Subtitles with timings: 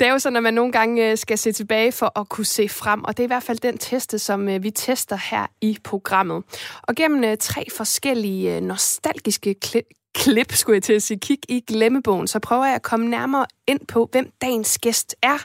[0.00, 2.44] Det er jo sådan, at man nogle gange øh, skal se tilbage for at kunne
[2.44, 5.46] se frem, og det er i hvert fald den teste, som øh, vi tester her
[5.60, 6.44] i programmet.
[6.82, 9.54] Og gennem øh, tre forskellige nostalgiske
[10.14, 13.46] klip, skulle jeg til at sige, kig i glemmebogen, så prøver jeg at komme nærmere
[13.66, 15.38] ind på, hvem dagens gæst er,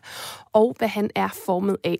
[0.53, 1.97] og hvad han er formet af.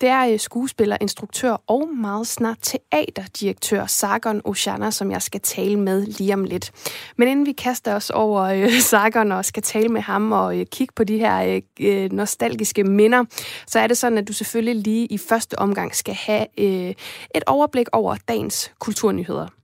[0.00, 5.78] Det er øh, skuespiller, instruktør og meget snart teaterdirektør Sargon Oshana, som jeg skal tale
[5.78, 6.72] med lige om lidt.
[7.16, 10.66] Men inden vi kaster os over øh, Sargon og skal tale med ham og øh,
[10.66, 13.24] kigge på de her øh, øh, nostalgiske minder,
[13.66, 16.94] så er det sådan, at du selvfølgelig lige i første omgang skal have øh,
[17.34, 19.55] et overblik over dagens kulturnyheder.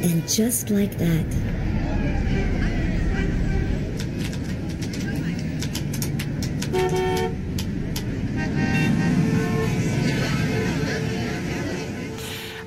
[0.00, 1.26] And just like that,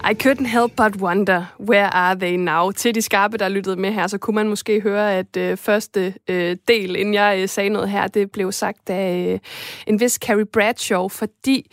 [0.04, 2.72] I couldn't help but wonder, where are they now?
[2.72, 6.14] Til de skarpe, der lyttede med her, så kunne man måske høre, at øh, første
[6.30, 9.40] øh, del, inden jeg øh, sagde noget her, det blev sagt af øh,
[9.88, 11.72] en vis Carrie Bradshaw, fordi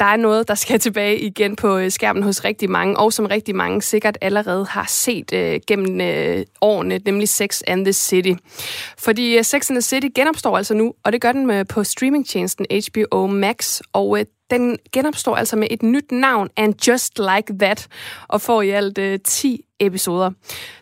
[0.00, 3.26] der er noget, der skal tilbage igen på øh, skærmen hos rigtig mange, og som
[3.26, 8.32] rigtig mange sikkert allerede har set øh, gennem øh, årene, nemlig Sex and the City.
[8.98, 11.84] Fordi øh, Sex and the City genopstår altså nu, og det gør den øh, på
[11.84, 17.58] streamingtjenesten HBO Max, og øh, den genopstår altså med et nyt navn, And Just Like
[17.58, 17.86] That,
[18.28, 20.30] og får i alt øh, 10 episoder.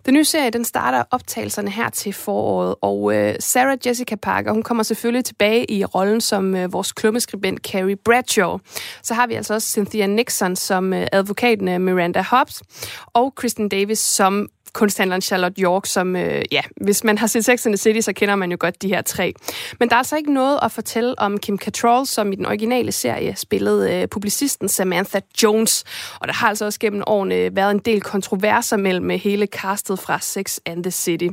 [0.07, 4.62] Den nye serie, den starter optagelserne her til foråret, og øh, Sarah Jessica Parker, hun
[4.62, 8.59] kommer selvfølgelig tilbage i rollen som øh, vores klummeskribent Carrie Bradshaw.
[9.03, 12.63] Så har vi altså også Cynthia Nixon som øh, advokaten øh, Miranda Hobbs,
[13.07, 17.67] og Kristen Davis som kunsthandleren Charlotte York, som, øh, ja, hvis man har set Sex
[17.67, 19.34] and the City, så kender man jo godt de her tre.
[19.81, 22.92] Men der er altså ikke noget at fortælle om Kim Cattrall, som i den originale
[22.92, 25.84] serie spillede øh, publicisten Samantha Jones.
[26.20, 29.98] Og der har altså også gennem årene været en del kontroverser mellem øh, hele castet
[29.98, 31.29] fra Sex and the City.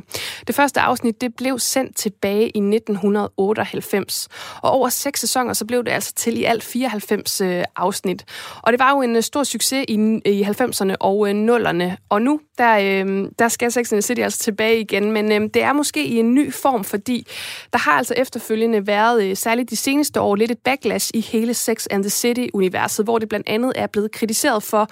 [0.46, 4.28] Det første afsnit, det blev sendt tilbage i 1998.
[4.62, 8.24] Og over seks sæsoner, så blev det altså til i alt 94 øh, afsnit.
[8.62, 11.96] Og det var jo en øh, stor succes i, i 90'erne og øh, 0'erne.
[12.08, 15.50] Og nu, der, øh, der skal Sex and the City altså tilbage igen, men øhm,
[15.50, 17.26] det er måske i en ny form, fordi
[17.72, 21.54] der har altså efterfølgende været, øh, særligt de seneste år, lidt et backlash i hele
[21.54, 24.88] Sex and the City-universet, hvor det blandt andet er blevet kritiseret for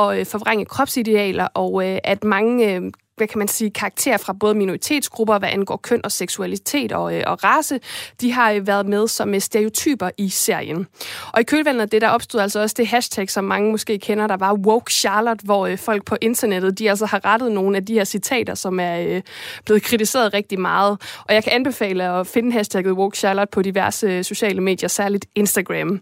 [0.00, 2.82] at øh, forvrænge kropsidealer, og øh, at mange øh,
[3.16, 7.22] hvad kan man sige, karakterer fra både minoritetsgrupper, hvad angår køn og seksualitet og, øh,
[7.26, 7.80] og race,
[8.20, 10.86] de har øh, været med som øh, stereotyper i serien.
[11.32, 14.26] Og i kølvandet af det, der opstod altså også det hashtag, som mange måske kender,
[14.26, 17.86] der var Woke Charlotte, hvor øh, folk på internettet, de altså har rettet nogle af
[17.86, 19.22] de her citater, som er øh,
[19.64, 21.00] blevet kritiseret rigtig meget.
[21.28, 25.26] Og jeg kan anbefale at finde hashtagget Woke Charlotte på diverse øh, sociale medier, særligt
[25.34, 26.00] Instagram.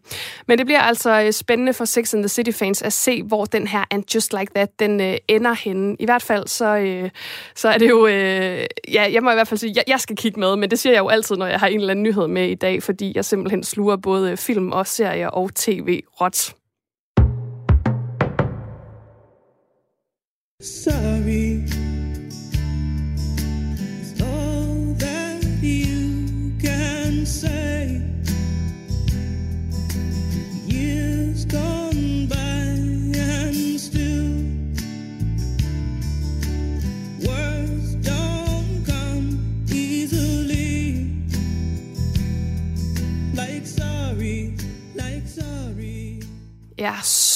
[0.49, 3.45] Men det bliver altså øh, spændende for Sex and the City fans at se, hvor
[3.45, 5.97] den her And Just Like That, den øh, ender henne.
[5.99, 6.77] I hvert fald så...
[6.77, 7.11] Øh, øh,
[7.55, 8.07] så er det jo...
[8.07, 10.79] Øh, ja, jeg må i hvert fald sige, jeg, jeg skal kigge med, men det
[10.79, 13.13] siger jeg jo altid, når jeg har en eller anden nyhed med i dag, fordi
[13.15, 16.55] jeg simpelthen sluger både film og serier og tv-rot.
[20.63, 21.85] Sorry
[25.65, 25.94] Ja,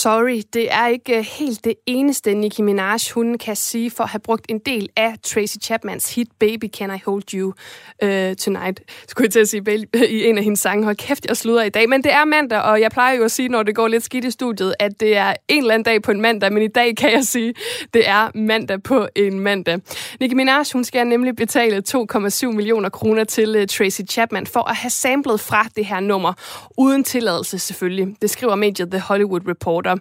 [0.03, 0.43] sorry.
[0.53, 4.21] Det er ikke øh, helt det eneste, Nicki Minaj hun kan sige for at have
[4.21, 8.81] brugt en del af Tracy Chapmans hit Baby Can I Hold You uh, Tonight.
[9.09, 10.85] Skulle jeg til at sige i en af hendes sange.
[10.85, 11.89] Hold kæft, jeg sluder i dag.
[11.89, 14.25] Men det er mandag, og jeg plejer jo at sige, når det går lidt skidt
[14.25, 16.97] i studiet, at det er en eller anden dag på en mandag, men i dag
[16.97, 17.55] kan jeg sige,
[17.95, 19.79] det er mandag på en mandag.
[20.21, 24.77] Nicki Minaj, hun skal nemlig betale 2,7 millioner kroner til uh, Tracy Chapman for at
[24.77, 26.33] have samlet fra det her nummer,
[26.79, 28.17] uden tilladelse selvfølgelig.
[28.23, 29.97] Det skriver mediet The Hollywood Hollywood Reporter.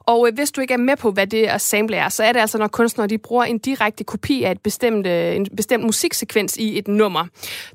[0.00, 2.32] Og øh, hvis du ikke er med på, hvad det at sample er, så er
[2.32, 5.84] det altså, når kunstnere de bruger en direkte kopi af et bestemt, øh, en bestemt
[5.84, 7.26] musiksekvens i et nummer.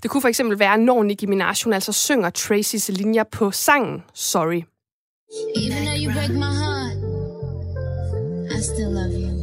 [0.04, 4.04] Det kunne for eksempel være, når Nicki Minaj hun altså synger Tracy's linjer på sangen
[4.14, 4.62] Sorry.
[5.56, 6.98] Even though you break my heart,
[8.52, 9.41] I still love you.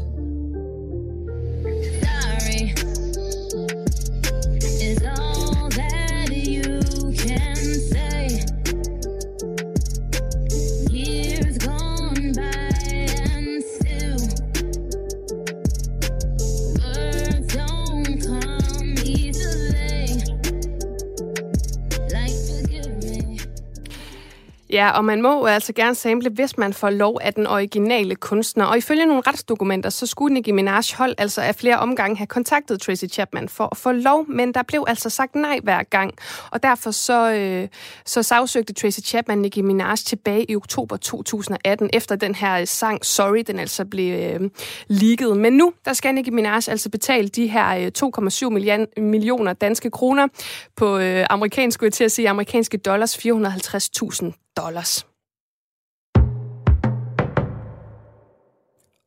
[24.70, 28.64] Ja, og man må altså gerne sample, hvis man får lov af den originale kunstner.
[28.64, 32.80] Og ifølge nogle retsdokumenter, så skulle Nicki Minaj hold altså af flere omgange have kontaktet
[32.80, 36.14] Tracy Chapman for at få lov, men der blev altså sagt nej hver gang.
[36.50, 37.68] Og derfor så, øh,
[38.04, 43.04] så sagsøgte Tracy Chapman Nicki Minaj tilbage i oktober 2018, efter den her øh, sang
[43.04, 44.50] Sorry, den altså blev øh,
[44.88, 45.36] leaget.
[45.36, 47.90] Men nu, der skal Nicki Minaj altså betale de her øh,
[48.96, 50.28] 2,7 millioner danske kroner
[50.76, 55.06] på øh, amerikansk, skulle til at sige, amerikanske dollars 450.000 dollars.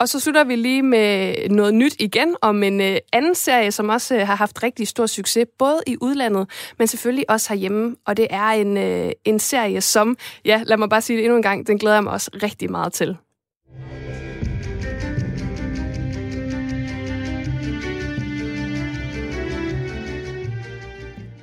[0.01, 3.89] Og så slutter vi lige med noget nyt igen om en øh, anden serie, som
[3.89, 7.95] også øh, har haft rigtig stor succes, både i udlandet, men selvfølgelig også herhjemme.
[8.05, 11.37] Og det er en, øh, en serie, som, ja, lad mig bare sige det endnu
[11.37, 13.17] en gang, den glæder jeg mig også rigtig meget til.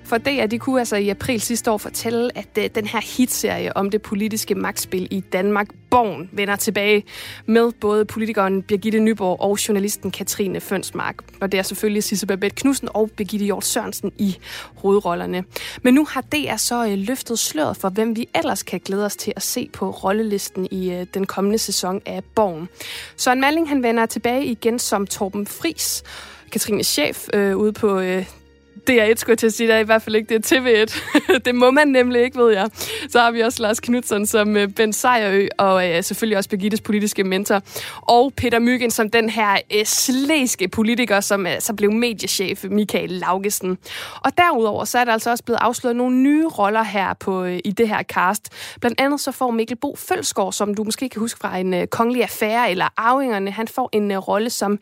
[0.08, 3.76] For DR, de kunne altså i april sidste år fortælle, at øh, den her hitserie
[3.76, 7.04] om det politiske magtspil i Danmark, Born, vender tilbage
[7.46, 11.16] med både politikeren Birgitte Nyborg og journalisten Katrine Fønsmark.
[11.40, 14.36] Og det er selvfølgelig Sisse Babette Knudsen og Birgitte Hjort Sørensen i
[14.74, 15.44] hovedrollerne.
[15.82, 19.16] Men nu har DR så øh, løftet sløret for, hvem vi ellers kan glæde os
[19.16, 22.68] til at se på rollelisten i øh, den kommende sæson af Born.
[23.16, 26.02] Søren Malling han vender tilbage igen som Torben Fris.
[26.52, 28.26] Katrines chef øh, ude på øh,
[28.90, 31.00] DR1, skulle jeg til at sige, det er i hvert fald ikke, det er TV1.
[31.46, 32.68] det må man nemlig ikke, ved jeg.
[33.08, 36.50] Så har vi også Lars Knudsen som øh, uh, Ben Sejerø, og øh, selvfølgelig også
[36.50, 37.62] Birgittes politiske mentor.
[38.00, 43.10] Og Peter Myggen som den her uh, slæske politiker, som uh, så blev mediechef Michael
[43.10, 43.78] Laugesen.
[44.20, 47.74] Og derudover så er der altså også blevet afsløret nogle nye roller her på i
[47.78, 48.48] det her cast.
[48.80, 52.22] Blandt andet så får Mikkel Bo Følsgaard, som du måske kan huske fra en kongelig
[52.22, 54.78] affære eller Arvingerne, han får en rolle som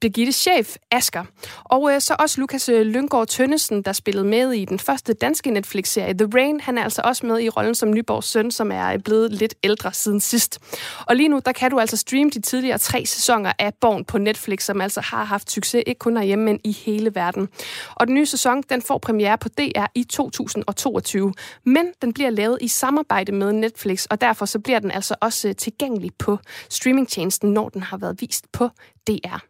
[0.00, 1.24] Birgittes chef, Asker.
[1.64, 6.14] Og så også Lukas uh, Lyngård Tønnesen, der spillede med i den første danske Netflix-serie
[6.14, 6.60] The Rain.
[6.60, 9.92] Han er altså også med i rollen som Nyborgs søn, som er blevet lidt ældre
[9.92, 10.58] siden sidst.
[11.06, 14.18] Og lige nu, der kan du altså streame de tidligere tre sæsoner af Born på
[14.18, 17.48] Netflix, som altså har haft succes, ikke kun herhjemme, men i hele verden.
[17.94, 21.32] Og den nye sæson, den får premiere på DR i 2022.
[21.64, 25.48] Men den bliver lavet i samarbejde med Netflix, og derfor så bliver den altså også
[25.48, 26.38] øh, tilgængelig på
[26.68, 28.68] streamingtjenesten, når den har været vist på
[29.08, 29.49] DR.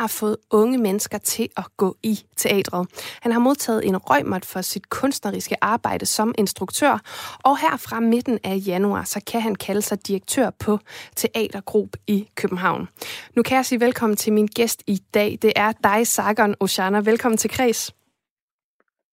[0.00, 2.86] Har fået unge mennesker til at gå i teatret.
[3.20, 6.98] Han har modtaget en røgmot for sit kunstneriske arbejde som instruktør,
[7.44, 10.78] og her fra midten af januar, så kan han kalde sig direktør på
[11.16, 12.88] Teatergrup i København.
[13.36, 15.38] Nu kan jeg sige velkommen til min gæst i dag.
[15.42, 16.98] Det er dig, Sargon Oshana.
[17.00, 17.94] Velkommen til Kreds.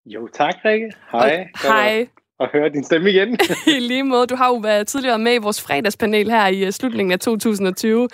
[0.06, 0.92] Jo, tak, Rikke.
[1.12, 1.48] Hej.
[1.54, 2.08] Og, hej
[2.42, 3.38] at høre din stemme igen.
[3.78, 4.28] I lige måde.
[4.28, 8.08] Du har jo været tidligere med i vores fredagspanel her i uh, slutningen af 2020.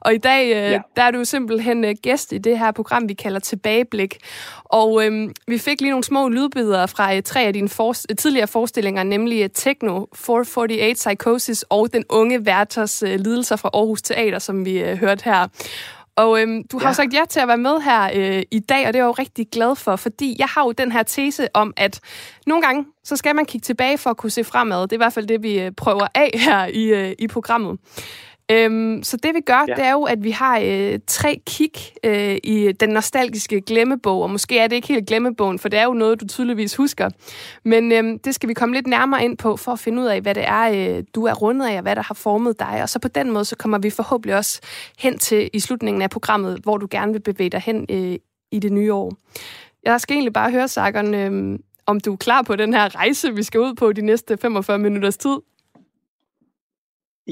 [0.00, 0.80] Og i dag, uh, ja.
[0.96, 4.18] der er du simpelthen uh, gæst i det her program, vi kalder Tilbageblik.
[4.64, 9.02] Og um, vi fik lige nogle små lydbidder fra tre af dine for, tidligere forestillinger,
[9.02, 14.82] nemlig Techno, 448 Psychosis og Den unge Werthers uh, lidelser fra Aarhus Teater, som vi
[14.82, 15.48] uh, hørte her.
[16.16, 16.92] Og øhm, du har ja.
[16.92, 19.14] sagt ja til at være med her øh, i dag, og det er jeg jo
[19.18, 22.00] rigtig glad for, fordi jeg har jo den her tese om, at
[22.46, 24.82] nogle gange, så skal man kigge tilbage for at kunne se fremad.
[24.82, 27.78] Det er i hvert fald det, vi øh, prøver af her i, øh, i programmet.
[28.50, 29.74] Øhm, så det vi gør, ja.
[29.74, 31.72] det er jo, at vi har øh, tre kig
[32.04, 35.84] øh, i den nostalgiske glemmebog, og måske er det ikke helt glemmebogen, for det er
[35.84, 37.10] jo noget, du tydeligvis husker.
[37.64, 40.20] Men øh, det skal vi komme lidt nærmere ind på, for at finde ud af,
[40.20, 42.82] hvad det er, øh, du er rundet af, og hvad der har formet dig.
[42.82, 44.60] Og så på den måde, så kommer vi forhåbentlig også
[44.98, 48.16] hen til i slutningen af programmet, hvor du gerne vil bevæge dig hen øh,
[48.52, 49.12] i det nye år.
[49.84, 53.34] Jeg skal egentlig bare høre, Sakkeren, øh, om du er klar på den her rejse,
[53.34, 55.36] vi skal ud på de næste 45 minutters tid.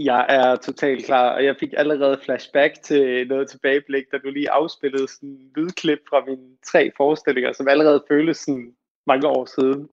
[0.05, 4.51] Jeg er totalt klar, og jeg fik allerede flashback til noget tilbageblik, da du lige
[4.51, 8.73] afspillede sådan en lydklip fra mine tre forestillinger, som allerede føles sådan
[9.07, 9.89] mange år siden.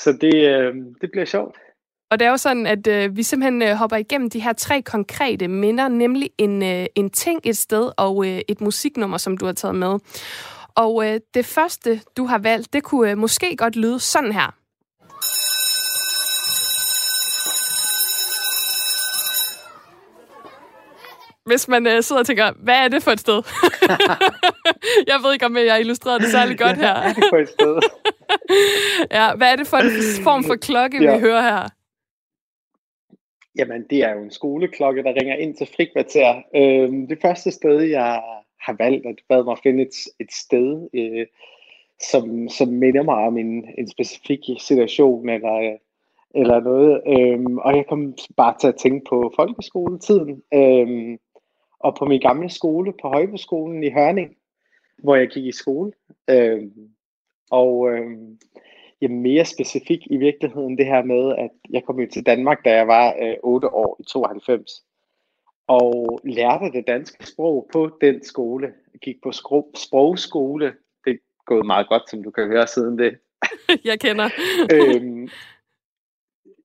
[0.00, 1.56] Så det, øh, det bliver sjovt.
[2.10, 4.82] Og det er jo sådan, at øh, vi simpelthen øh, hopper igennem de her tre
[4.82, 9.46] konkrete minder, nemlig en, øh, en ting et sted og øh, et musiknummer, som du
[9.46, 9.98] har taget med.
[10.74, 14.61] Og øh, det første, du har valgt, det kunne øh, måske godt lyde sådan her.
[21.46, 23.42] Hvis man øh, sidder og tænker, hvad er det for et sted?
[25.10, 26.94] jeg ved ikke, om jeg illustrerer det særlig godt her.
[27.00, 27.80] Hvad er det for et sted?
[29.18, 31.14] ja, hvad er det for en form for klokke, ja.
[31.14, 31.68] vi hører her?
[33.58, 36.42] Jamen, det er jo en skoleklokke, der ringer ind til frikvarter.
[36.56, 38.22] Øhm, det første sted, jeg
[38.60, 41.26] har valgt, at bad mig at finde et, et sted, øh,
[42.10, 45.76] som, som minder mig om en, en specifik situation, eller,
[46.34, 47.02] eller noget.
[47.06, 50.42] Øhm, og jeg kom bare til at tænke på folkeskoletiden.
[50.54, 51.18] Øhm,
[51.82, 54.36] og på min gamle skole, på Højbeskolen i Hørning,
[54.98, 55.92] hvor jeg gik i skole.
[56.30, 56.62] Øh,
[57.50, 58.10] og øh,
[59.02, 62.74] ja, mere specifik i virkeligheden det her med, at jeg kom jo til Danmark, da
[62.74, 64.70] jeg var øh, 8 år i 92,
[65.66, 68.66] og lærte det danske sprog på den skole.
[68.92, 69.32] Jeg gik på
[69.74, 70.74] sprogskole.
[71.04, 73.18] Det er gået meget godt, som du kan høre siden det.
[73.90, 74.28] jeg kender.
[74.74, 75.28] øhm,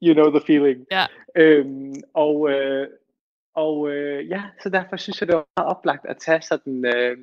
[0.04, 0.86] you know the feeling.
[0.92, 1.06] Ja.
[1.36, 2.88] Øhm, og, øh,
[3.58, 7.18] og øh, ja, så derfor synes jeg, det var meget oplagt at tage sådan øh,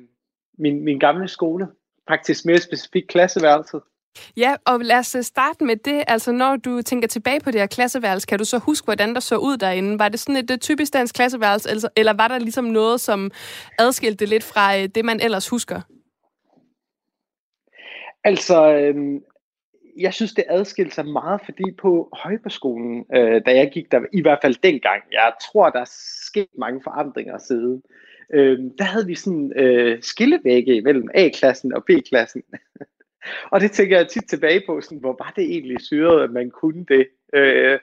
[0.57, 1.67] min, min gamle skole.
[2.07, 3.81] Faktisk mere specifikt klasseværelset.
[4.37, 6.03] Ja, og lad os øh, starte med det.
[6.07, 9.19] Altså, når du tænker tilbage på det her klasseværelse, kan du så huske, hvordan der
[9.19, 9.99] så ud derinde?
[9.99, 13.31] Var det sådan et, et typisk dansk klasseværelse, eller, eller var der ligesom noget, som
[13.79, 15.81] adskilte det lidt fra øh, det, man ellers husker?
[18.23, 18.95] Altså, øh,
[19.97, 24.21] jeg synes, det adskilte sig meget, fordi på Højbergskolen, øh, da jeg gik der, i
[24.21, 25.91] hvert fald dengang, jeg tror, der er
[26.27, 27.83] sket mange forandringer siden,
[28.33, 32.43] øh, der havde vi sådan øh, skillevægge mellem A-klassen og B-klassen.
[33.51, 36.49] og det tænker jeg tit tilbage på, sådan, hvor var det egentlig syret, at man
[36.49, 37.07] kunne det?
[37.33, 37.79] Øh,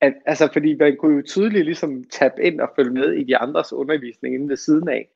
[0.00, 3.36] at, altså, fordi man kunne jo tydeligt ligesom tabe ind og følge med i de
[3.36, 5.08] andres undervisning inden ved siden af.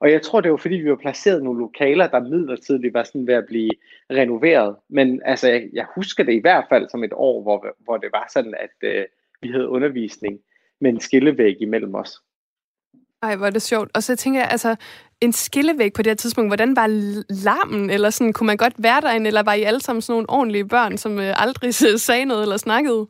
[0.00, 3.26] Og jeg tror, det var fordi, vi var placeret nogle lokaler, der midlertidigt var sådan
[3.26, 3.70] ved at blive
[4.10, 4.76] renoveret.
[4.88, 8.08] Men altså, jeg, jeg husker det i hvert fald som et år, hvor, hvor det
[8.12, 9.04] var sådan, at øh,
[9.42, 10.38] vi havde undervisning
[10.80, 12.20] med en skillevæg imellem os.
[13.22, 13.90] Ej, hvor er det sjovt.
[13.94, 14.76] Og så tænker jeg, altså,
[15.20, 16.86] en skillevæg på det her tidspunkt, hvordan var
[17.44, 17.90] larmen?
[17.90, 20.68] Eller sådan, kunne man godt være derinde, eller var I alle sammen sådan nogle ordentlige
[20.68, 23.06] børn, som øh, aldrig sagde noget eller snakkede?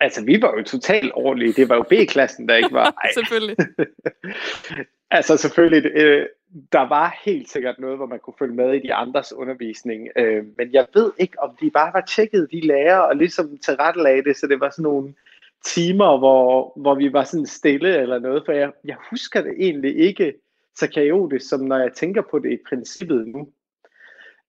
[0.00, 1.52] Altså, vi var jo totalt ordentlige.
[1.52, 2.94] Det var jo B-klassen, der ikke var.
[3.18, 3.56] Selvfølgelig.
[5.10, 6.26] Altså selvfølgelig, øh,
[6.72, 10.44] der var helt sikkert noget, hvor man kunne følge med i de andres undervisning, øh,
[10.58, 14.36] men jeg ved ikke, om de bare var tjekket, de lærer, og ligesom tilrettelagde det,
[14.36, 15.14] så det var sådan nogle
[15.64, 19.96] timer, hvor, hvor vi var sådan stille eller noget, for jeg, jeg husker det egentlig
[19.96, 20.34] ikke
[20.74, 23.48] så kaotisk, som når jeg tænker på det i princippet nu.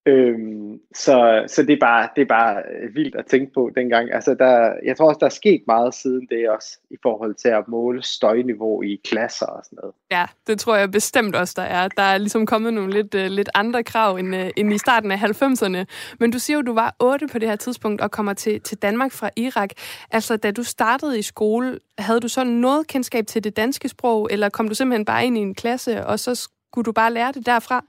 [0.08, 4.14] Øhm, så så det, er bare, det er bare øh, vildt at tænke på dengang.
[4.14, 7.48] Altså der, jeg tror også, der er sket meget siden det også, i forhold til
[7.48, 9.96] at måle støjniveau i klasser og sådan noget.
[10.12, 11.88] Ja, det tror jeg bestemt også, der er.
[11.88, 15.12] Der er ligesom kommet nogle lidt, uh, lidt andre krav end, uh, end i starten
[15.12, 15.86] af 90'erne.
[16.20, 18.78] Men du siger jo, du var 8 på det her tidspunkt og kommer til, til
[18.78, 19.70] Danmark fra Irak.
[20.12, 24.28] Altså, da du startede i skole, havde du så noget kendskab til det danske sprog,
[24.32, 27.32] eller kom du simpelthen bare ind i en klasse, og så skulle du bare lære
[27.32, 27.86] det derfra?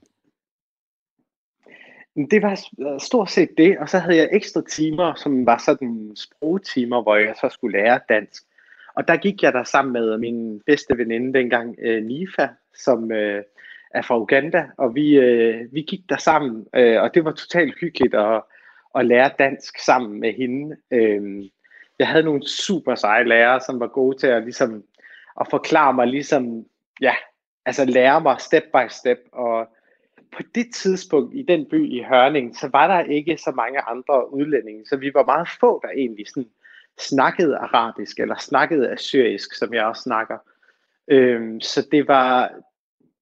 [2.17, 6.13] Det var øh, stort set det, og så havde jeg ekstra timer, som var sådan
[6.17, 8.43] sprogtimer, hvor jeg så skulle lære dansk.
[8.95, 13.43] Og der gik jeg der sammen med min bedste veninde dengang, øh, Nifa, som øh,
[13.91, 17.75] er fra Uganda, og vi, øh, vi gik der sammen, øh, og det var totalt
[17.81, 18.43] hyggeligt at,
[18.95, 20.77] at lære dansk sammen med hende.
[20.91, 21.45] Øh,
[21.99, 24.85] jeg havde nogle super seje lærere, som var gode til at, ligesom,
[25.41, 26.65] at forklare mig, ligesom,
[27.01, 27.15] ja,
[27.67, 29.69] altså lære mig step by step, og
[30.33, 34.33] på det tidspunkt i den by i Hørning, så var der ikke så mange andre
[34.33, 36.51] udlændinge, så vi var meget få, der egentlig sådan
[37.01, 40.39] snakkede arabisk, eller snakkede assyrisk, som jeg også snakker.
[41.09, 42.53] Øhm, så det var,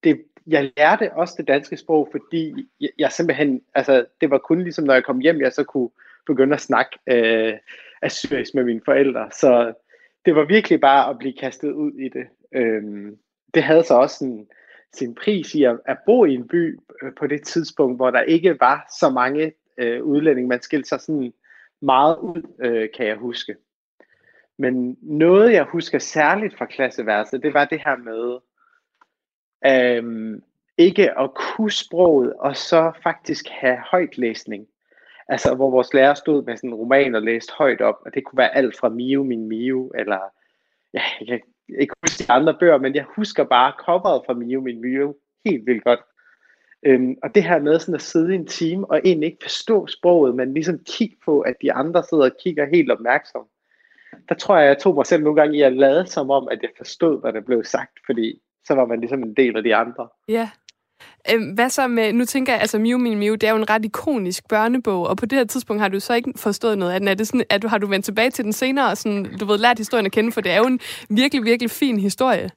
[0.03, 4.63] det, jeg lærte også det danske sprog, fordi jeg, jeg simpelthen, altså det var kun
[4.63, 5.89] ligesom, når jeg kom hjem, jeg så kunne
[6.25, 7.53] begynde at snakke øh,
[8.01, 9.29] assyrisk med mine forældre.
[9.31, 9.73] Så
[10.25, 12.27] det var virkelig bare at blive kastet ud i det.
[12.51, 13.17] Øhm,
[13.53, 14.47] det havde så også en,
[14.93, 18.21] sin pris i at, at bo i en by øh, på det tidspunkt, hvor der
[18.21, 20.49] ikke var så mange øh, udlændinge.
[20.49, 21.33] Man skilte sig sådan
[21.81, 23.55] meget ud, øh, kan jeg huske.
[24.57, 28.39] Men noget, jeg husker særligt fra klasseværelset, det var det her med
[29.65, 30.41] øh,
[30.77, 34.67] ikke at kunne sproget, og så faktisk have højtlæsning.
[35.27, 38.25] Altså, hvor vores lærer stod med sådan en roman og læste højt op, og det
[38.25, 40.19] kunne være alt fra Mio, min Mio, eller
[40.93, 41.39] ja, jeg
[41.79, 45.65] ikke huske de andre bøger, men jeg husker bare coveret fra Mio min Mio helt
[45.65, 45.99] vildt godt.
[46.85, 49.87] Øhm, og det her med sådan at sidde i en time og egentlig ikke forstå
[49.87, 53.45] sproget, men ligesom kigge på, at de andre sidder og kigger helt opmærksom.
[54.29, 56.59] Der tror jeg, jeg tog mig selv nogle gange i at lade som om, at
[56.61, 59.75] jeg forstod, hvad der blev sagt, fordi så var man ligesom en del af de
[59.75, 60.07] andre.
[60.29, 60.49] Ja,
[61.33, 63.69] Øhm, hvad så med, nu tænker jeg, altså Miu Min Miu, det er jo en
[63.69, 66.99] ret ikonisk børnebog, og på det her tidspunkt har du så ikke forstået noget af
[66.99, 67.07] den.
[67.07, 69.45] Er det sådan, at du har du vendt tilbage til den senere, og sådan, du
[69.45, 72.49] ved, lært historien at kende, for det er jo en virkelig, virkelig fin historie.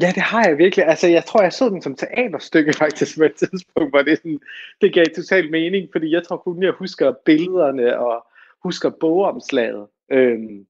[0.00, 0.86] Ja, det har jeg virkelig.
[0.86, 4.40] Altså, jeg tror, jeg så den som teaterstykke faktisk på et tidspunkt, hvor det, sådan,
[4.80, 8.26] det gav total mening, fordi jeg tror kun, jeg husker billederne og
[8.62, 9.86] husker bogomslaget.
[10.10, 10.66] Øhm,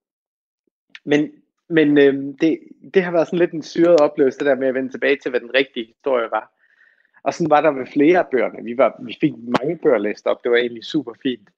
[1.04, 1.30] men
[1.68, 2.58] men øhm, det,
[2.94, 5.30] det har været sådan lidt en syret oplevelse, det der med at vende tilbage til,
[5.30, 6.52] hvad den rigtige historie var.
[7.22, 8.64] Og sådan var der med flere af bøgerne.
[8.64, 10.42] Vi, var, vi fik mange bøger læst op.
[10.44, 11.48] Det var egentlig super fint.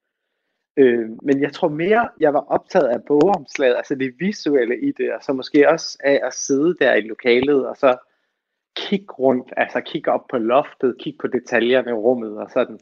[0.76, 5.14] Øh, men jeg tror mere, jeg var optaget af bogomslaget, altså det visuelle i det,
[5.14, 7.96] og så måske også af at sidde der i lokalet, og så
[8.76, 12.78] kigge rundt, altså kigge op på loftet, kigge på detaljerne i rummet og sådan.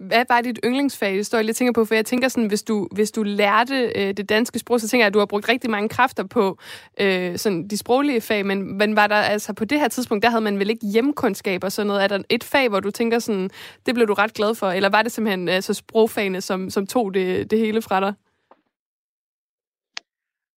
[0.00, 2.88] Hvad var dit yndlingsfag Det står Jeg tænker på, for jeg tænker sådan, hvis du,
[2.92, 5.70] hvis du lærte øh, det danske sprog, så tænker jeg, at du har brugt rigtig
[5.70, 6.58] mange kræfter på
[7.00, 10.30] øh, sådan de sproglige fag, men, men var der altså på det her tidspunkt, der
[10.30, 12.04] havde man vel ikke hjemkundskab og sådan noget?
[12.04, 13.50] Er der et fag, hvor du tænker sådan,
[13.86, 17.14] det blev du ret glad for, eller var det simpelthen altså, sprogfagene, som, som tog
[17.14, 18.14] det, det hele fra dig?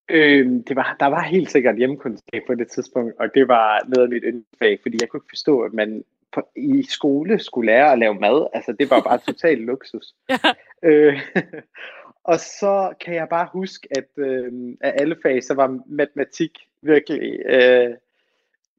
[0.09, 4.03] Øh, det var, der var helt sikkert hjemkundskab på det tidspunkt, og det var noget
[4.03, 7.91] af mit yndlingsfag, fordi jeg kunne ikke forstå, at man på, i skole skulle lære
[7.91, 8.47] at lave mad.
[8.53, 10.13] Altså, det var bare total luksus.
[10.29, 10.37] ja.
[10.83, 11.19] øh,
[12.31, 17.39] og så kan jeg bare huske, at øh, af alle fag, så var matematik virkelig
[17.45, 17.95] øh,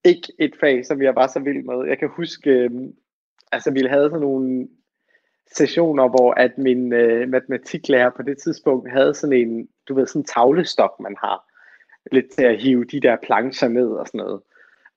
[0.04, 1.88] ikke et fag, som jeg var så vild med.
[1.88, 2.70] Jeg kan huske, øh,
[3.52, 4.68] altså vi havde sådan nogle
[5.52, 10.20] sessioner, hvor at min øh, matematiklærer på det tidspunkt havde sådan en, du ved, sådan
[10.20, 11.44] en tavlestok, man har,
[12.12, 14.40] lidt til at hive de der plancher ned og sådan noget.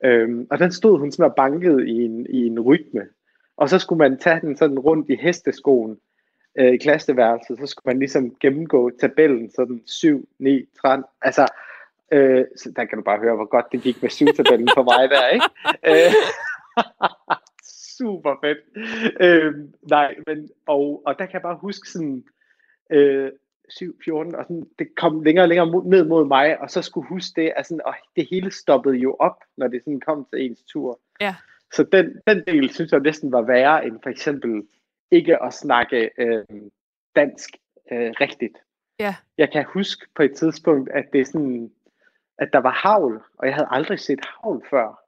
[0.04, 3.08] Øhm, og den stod hun sådan og bankede i en, i en rytme.
[3.58, 5.98] Og så skulle man tage den sådan rundt i hesteskoen
[6.60, 7.60] øh, i klasseværelset.
[7.60, 11.06] Så skulle man ligesom gennemgå tabellen sådan 7, 9, 13.
[11.22, 11.48] Altså,
[12.12, 15.10] øh, så der kan du bare høre, hvor godt det gik med 7-tabellen for mig
[15.10, 15.46] der, ikke?
[15.88, 16.14] Øh,
[17.98, 18.58] super fedt.
[19.20, 19.54] Øh,
[19.90, 22.24] nej, men, og, og der kan jeg bare huske sådan,
[22.90, 23.32] øh,
[23.70, 27.08] 7, 14, og sådan, det kom længere og længere ned mod mig, og så skulle
[27.08, 30.46] huske det, at sådan, og det hele stoppede jo op, når det sådan kom til
[30.46, 31.00] ens tur.
[31.22, 31.36] Ja.
[31.74, 34.68] Så den, den del synes jeg næsten var værre end for eksempel
[35.12, 36.44] ikke at snakke øh,
[37.16, 37.50] dansk
[37.92, 38.58] øh, rigtigt.
[39.00, 39.16] Ja.
[39.38, 41.72] Jeg kan huske på et tidspunkt, at det sådan,
[42.38, 45.04] at der var havl, og jeg havde aldrig set havl før.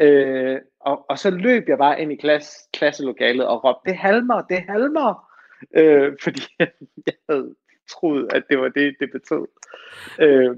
[0.00, 4.42] Øh, og, og så løb jeg bare ind i klasse, klasselokalet og råbte, det halmer,
[4.42, 5.30] det halmer.
[5.74, 6.42] Øh, fordi
[7.06, 7.54] jeg havde
[7.88, 9.46] troet, at det var det, det betød.
[10.20, 10.56] Øh,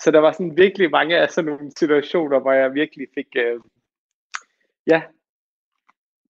[0.00, 3.60] så der var sådan virkelig mange af sådan nogle situationer, hvor jeg virkelig fik, øh,
[4.86, 5.02] ja,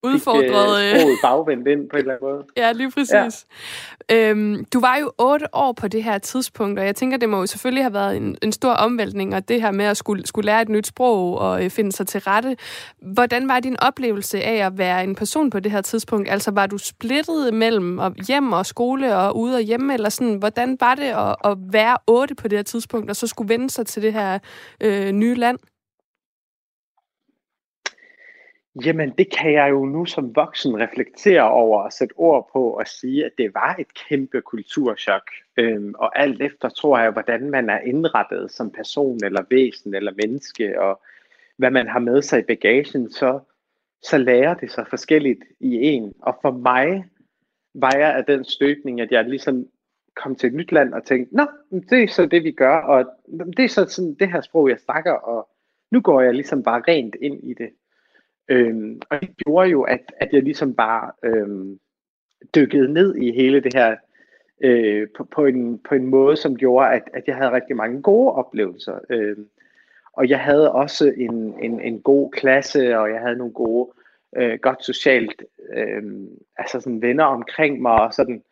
[0.02, 1.00] udfordret.
[1.00, 2.44] Fik, øh, bagvendt ind på en eller anden måde.
[2.56, 3.46] Ja, lige præcis.
[4.10, 4.30] Ja.
[4.30, 7.38] Øhm, du var jo otte år på det her tidspunkt, og jeg tænker, det må
[7.38, 10.46] jo selvfølgelig have været en, en stor omvæltning, og det her med at skulle, skulle
[10.46, 12.56] lære et nyt sprog og øh, finde sig til rette.
[13.02, 16.30] Hvordan var din oplevelse af at være en person på det her tidspunkt?
[16.30, 20.76] Altså, var du splittet mellem hjem og skole og ude og hjemme, eller sådan, hvordan
[20.80, 23.86] var det at, at være otte på det her tidspunkt, og så skulle vende sig
[23.86, 24.38] til det her
[24.80, 25.58] øh, nye land?
[28.74, 32.86] Jamen, det kan jeg jo nu som voksen reflektere over og sætte ord på og
[32.86, 35.30] sige, at det var et kæmpe kulturschok.
[35.56, 40.12] Øhm, og alt efter tror jeg, hvordan man er indrettet som person eller væsen eller
[40.12, 41.02] menneske, og
[41.56, 43.40] hvad man har med sig i bagagen, så,
[44.02, 46.14] så lærer det sig forskelligt i en.
[46.22, 47.04] Og for mig
[47.74, 49.66] var jeg af den støbning, at jeg ligesom
[50.16, 51.46] kom til et nyt land og tænkte, nå,
[51.90, 53.04] det er så det, vi gør, og
[53.56, 55.48] det er så sådan det her sprog, jeg snakker, og
[55.90, 57.70] nu går jeg ligesom bare rent ind i det.
[58.48, 61.78] Øhm, og det gjorde jo, at, at jeg ligesom bare øhm,
[62.54, 63.96] dykkede ned i hele det her
[64.60, 68.02] øh, på, på, en, på en måde, som gjorde, at, at jeg havde rigtig mange
[68.02, 68.98] gode oplevelser.
[69.10, 69.48] Øhm,
[70.12, 73.90] og jeg havde også en, en, en god klasse, og jeg havde nogle gode,
[74.36, 75.42] øh, godt socialt,
[75.76, 76.02] øh,
[76.56, 78.42] altså sådan venner omkring mig, og sådan,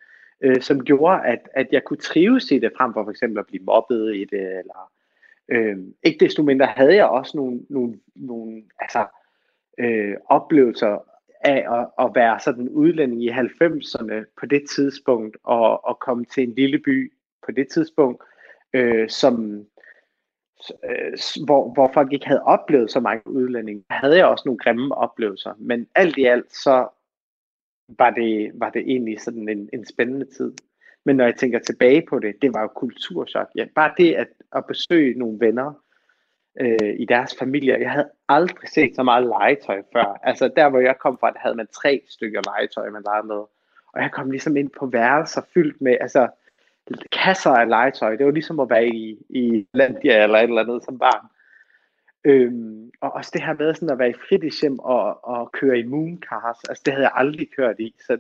[0.41, 3.47] øh, som gjorde, at, at jeg kunne trives i det, frem for for eksempel at
[3.47, 4.91] blive mobbet i det, eller
[5.49, 9.07] øh, ikke desto mindre havde jeg også nogle, nogle, nogle altså,
[9.81, 10.99] øh, oplevelser
[11.41, 16.43] af at, at være sådan udlænding i 90'erne på det tidspunkt, og, og komme til
[16.43, 17.13] en lille by
[17.47, 18.23] på det tidspunkt,
[18.73, 19.67] øh, som,
[20.85, 21.13] øh,
[21.47, 25.55] hvor, hvor folk ikke havde oplevet så mange udlændinge, havde jeg også nogle grimme oplevelser.
[25.59, 26.89] Men alt i alt, så
[27.89, 30.53] var det, var det egentlig sådan en, en spændende tid.
[31.05, 33.49] Men når jeg tænker tilbage på det, det var jo kulturschok.
[33.55, 35.73] Ja, bare det at, at besøge nogle venner,
[36.61, 37.81] øh, i deres familie.
[37.81, 40.21] Jeg havde aldrig set så meget legetøj før.
[40.23, 43.43] Altså der, hvor jeg kom fra, der havde man tre stykker legetøj, man legede med.
[43.93, 46.29] Og jeg kom ligesom ind på værelser fyldt med altså,
[47.13, 48.17] kasser af legetøj.
[48.17, 51.27] Det var ligesom at være i, i Landia eller et eller andet som barn.
[52.25, 55.83] Øhm, og også det her med sådan at være i fritidshjem og, og køre i
[55.83, 57.95] mooncars, altså det havde jeg aldrig kørt i.
[58.07, 58.19] Så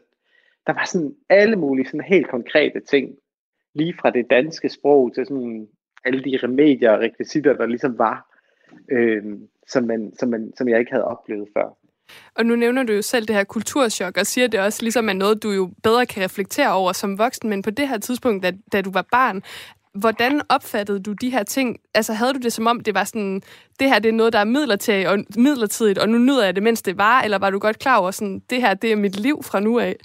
[0.66, 3.16] der var sådan alle mulige sådan helt konkrete ting,
[3.74, 5.68] lige fra det danske sprog til sådan
[6.04, 8.26] alle de remedier og rekvisitter, der ligesom var,
[8.90, 9.22] øh,
[9.68, 11.76] som, man, som, man, som jeg ikke havde oplevet før.
[12.34, 15.12] Og nu nævner du jo selv det her kulturschok, og siger det også ligesom er
[15.12, 18.52] noget, du jo bedre kan reflektere over som voksen, men på det her tidspunkt, da,
[18.72, 19.42] da du var barn,
[19.94, 21.78] hvordan opfattede du de her ting?
[21.94, 23.42] Altså havde du det som om, det var sådan,
[23.80, 26.62] det her det er noget, der er midlertidigt og, midlertidigt, og nu nyder jeg det,
[26.62, 29.20] mens det var, eller var du godt klar over sådan, det her det er mit
[29.20, 29.96] liv fra nu af?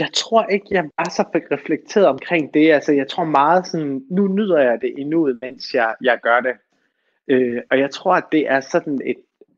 [0.00, 2.72] Jeg tror ikke, jeg var så reflekteret omkring det.
[2.72, 6.54] Altså, jeg tror meget sådan, nu nyder jeg det endnu, mens jeg, jeg gør det.
[7.28, 9.16] Øh, og jeg tror, at det er sådan et,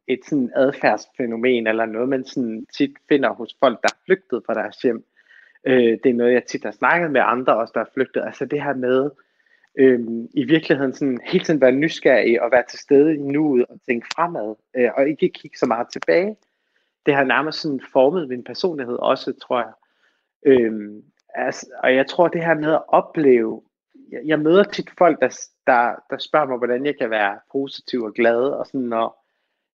[0.08, 4.54] et sådan adfærdsfænomen, eller noget, man sådan tit finder hos folk, der er flygtet fra
[4.54, 5.04] deres hjem.
[5.64, 8.22] Øh, det er noget, jeg tit har snakket med andre også, der er flygtet.
[8.26, 9.10] Altså det her med,
[9.78, 10.00] øh,
[10.34, 14.06] i virkeligheden sådan hele tiden være nysgerrig og være til stede i nuet og tænke
[14.14, 16.36] fremad, øh, og ikke kigge så meget tilbage.
[17.06, 19.72] Det har nærmest sådan formet min personlighed også, tror jeg.
[20.44, 21.02] Øhm,
[21.34, 23.62] altså, og jeg tror, det her med at opleve
[24.14, 28.02] jeg, jeg møder tit folk, der, der, der spørger mig, hvordan jeg kan være positiv
[28.02, 29.24] og glad, og sådan, når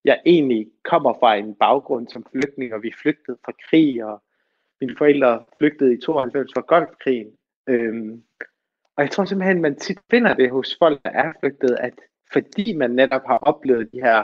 [0.05, 4.23] jeg egentlig kommer fra en baggrund som flygtning, og vi flygtede fra krig, og
[4.81, 7.31] mine forældre flygtede i 92 fra Golfkrigen.
[7.67, 8.23] Øhm,
[8.95, 11.93] og jeg tror simpelthen, man tit finder det hos folk, der er flygtet, at
[12.33, 14.23] fordi man netop har oplevet de her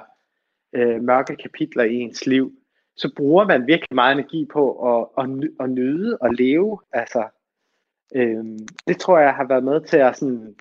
[0.73, 2.51] øh, mørke kapitler i ens liv,
[2.97, 4.63] så bruger man virkelig meget energi på
[4.95, 5.29] at, at,
[5.59, 6.79] at nyde og leve.
[6.93, 7.29] Altså,
[8.15, 10.55] Øhm, det tror jeg har været med til at, sådan,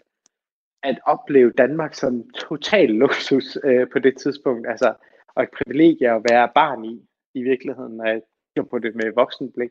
[0.82, 4.68] at opleve Danmark som total luksus øh, på det tidspunkt.
[4.68, 4.94] Altså,
[5.34, 8.22] og et privilegie at være barn i, i virkeligheden, når jeg
[8.70, 9.70] på det med voksenblik.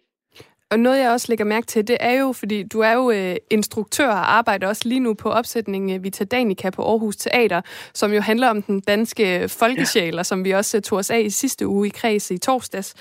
[0.71, 3.35] Og noget, jeg også lægger mærke til, det er jo, fordi du er jo øh,
[3.49, 7.61] instruktør og arbejder også lige nu på opsætningen øh, Vita Danica på Aarhus Teater,
[7.93, 10.19] som jo handler om den danske folkesjæl, ja.
[10.19, 12.93] og som vi også øh, tog os af i sidste uge i kreds i torsdags.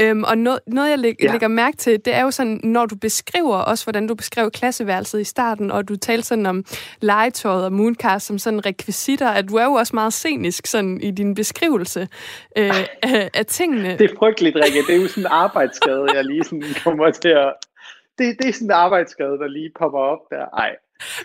[0.00, 1.32] Øhm, og noget, noget jeg læg, ja.
[1.32, 5.20] lægger mærke til, det er jo sådan, når du beskriver også, hvordan du beskrev klasseværelset
[5.20, 6.64] i starten, og du talte sådan om
[7.00, 11.10] legetøjet og mooncast som sådan rekvisitter, at du er jo også meget scenisk sådan i
[11.10, 12.08] din beskrivelse
[12.56, 13.96] øh, af, af tingene.
[13.98, 14.82] Det er frygteligt, Rikke.
[14.86, 17.54] Det er jo sådan en arbejdsskade, jeg lige sådan kommer til at...
[18.18, 20.46] Det, det er sådan en arbejdsskade, der lige popper op der.
[20.58, 20.76] Ej.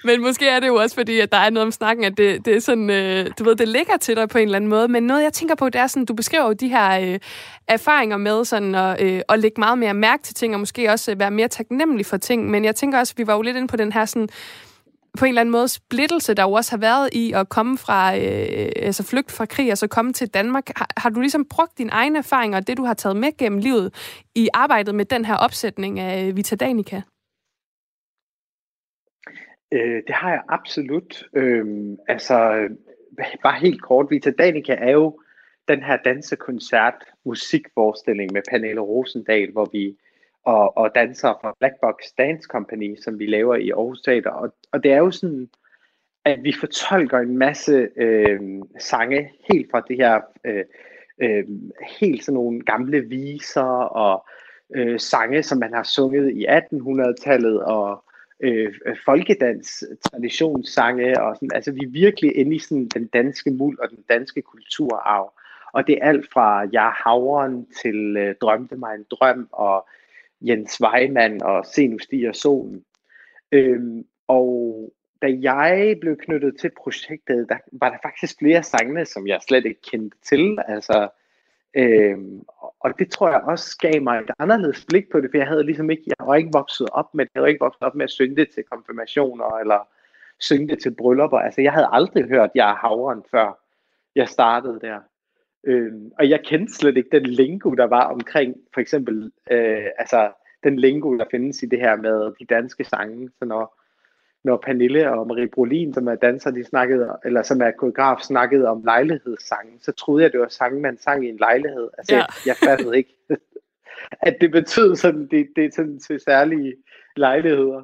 [0.04, 2.46] Men måske er det jo også fordi, at der er noget om snakken, at det,
[2.46, 4.88] det er sådan, øh, du ved, det ligger til dig på en eller anden måde.
[4.88, 7.20] Men noget, jeg tænker på, det er sådan, du beskriver jo de her øh,
[7.68, 11.12] erfaringer med sådan at, øh, at lægge meget mere mærke til ting, og måske også
[11.12, 12.50] øh, være mere taknemmelig for ting.
[12.50, 14.30] Men jeg tænker også, vi var jo lidt inde på den her sådan,
[15.18, 18.18] på en eller anden måde splittelse, der jo også har været i at komme fra,
[18.18, 20.68] øh, altså flygt fra krig og så komme til Danmark.
[20.76, 23.60] Har, har du ligesom brugt din egen erfaringer og det, du har taget med gennem
[23.60, 27.02] livet i arbejdet med den her opsætning af Vita Danica?
[29.74, 31.24] Øh, det har jeg absolut.
[31.36, 31.66] Øh,
[32.08, 32.68] altså,
[33.44, 35.20] bare helt kort, Vita Danica er jo
[35.68, 39.98] den her dansekoncert musikforestilling med Pernille Rosendal, hvor vi
[40.44, 44.30] og, og dansere fra Black Box Dance Company, som vi laver i Aarhus Teater.
[44.30, 45.50] Og, og det er jo sådan,
[46.26, 48.40] at vi fortolker en masse øh,
[48.80, 50.66] sange helt fra det her, øh,
[51.22, 51.44] øh,
[52.00, 54.26] helt sådan nogle gamle viser og
[54.76, 58.04] øh, sange, som man har sunget i 1800-tallet og
[58.40, 58.74] øh,
[59.06, 61.52] folkedans, traditionssange og sådan.
[61.54, 65.34] Altså vi er virkelig inde i sådan den danske muld og den danske kulturarv.
[65.74, 69.88] Og det er alt fra Jeg havren til øh, Drømte mig en drøm og
[70.44, 72.86] Jens Weimann og Se nu stiger solen.
[73.52, 79.28] Øhm, og da jeg blev knyttet til projektet, der var der faktisk flere sange, som
[79.28, 80.58] jeg slet ikke kendte til.
[80.68, 81.10] Altså,
[81.74, 82.42] øhm,
[82.80, 85.64] og det tror jeg også gav mig et anderledes blik på det, for jeg havde
[85.64, 88.12] ligesom ikke, jeg var ikke vokset op med, jeg havde ikke vokset op med at
[88.12, 89.88] synge det til konfirmationer, eller
[90.40, 91.40] synge det til bryllupper.
[91.40, 93.60] Altså, jeg havde aldrig hørt Jeg er havren, før
[94.16, 95.00] jeg startede der.
[95.64, 100.32] Øhm, og jeg kendte slet ikke den lingo, der var omkring, for eksempel, øh, altså
[100.64, 103.30] den lingo, der findes i det her med de danske sange.
[103.40, 103.80] Så når,
[104.44, 108.68] når Pernille og Marie Brolin, som er danser, de snakkede, eller som er koreograf, snakkede
[108.68, 111.90] om lejlighedssange, så troede jeg, det var sange, man sang i en lejlighed.
[111.98, 112.20] Altså, ja.
[112.20, 113.16] jeg, jeg fattede ikke,
[114.28, 116.76] at det betød sådan, det, det er sådan til særlige
[117.16, 117.84] lejligheder.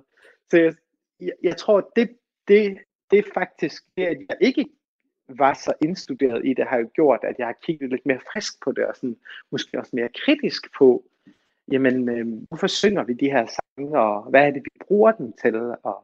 [0.50, 0.74] Så jeg,
[1.22, 2.10] jeg, jeg tror, det,
[2.48, 2.78] det,
[3.12, 4.65] det er faktisk det, at jeg ikke
[5.38, 8.63] var så indstuderet i det, har jo gjort, at jeg har kigget lidt mere frisk
[8.63, 9.18] på det, og sådan,
[9.52, 11.04] måske også mere kritisk på,
[11.72, 15.34] jamen, øh, hvorfor synger vi de her sange, og hvad er det, vi bruger dem
[15.42, 16.04] til, og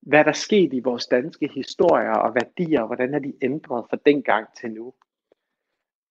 [0.00, 3.84] hvad er der sket i vores danske historier og værdier, og hvordan er de ændret
[3.90, 4.92] fra dengang til nu.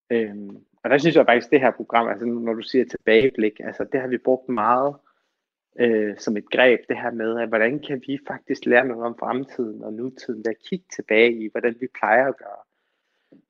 [0.10, 3.84] Øhm, og der synes jeg faktisk, det her program, altså når du siger tilbageblik, altså
[3.92, 4.96] det har vi brugt meget
[5.80, 9.18] øh, som et greb, det her med, at hvordan kan vi faktisk lære noget om
[9.20, 12.64] fremtiden og nutiden ved at kigge tilbage i, hvordan vi plejer at gøre.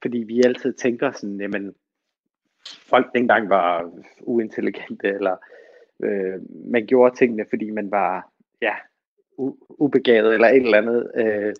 [0.02, 1.76] Fordi vi altid tænker sådan, jamen,
[2.90, 5.38] folk dengang var uintelligente, eller
[6.04, 6.40] øh,
[6.72, 8.76] man gjorde tingene, fordi man var ja,
[9.70, 11.12] ubegavet, eller et eller andet.
[11.16, 11.54] Øh,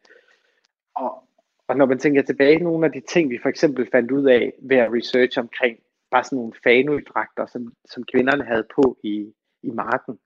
[0.96, 1.24] og,
[1.68, 4.54] og når man tænker tilbage, nogle af de ting, vi for eksempel fandt ud af
[4.62, 5.80] ved at research omkring
[6.12, 10.20] bare sådan nogle fanudragter, som, som kvinderne havde på i, i marken.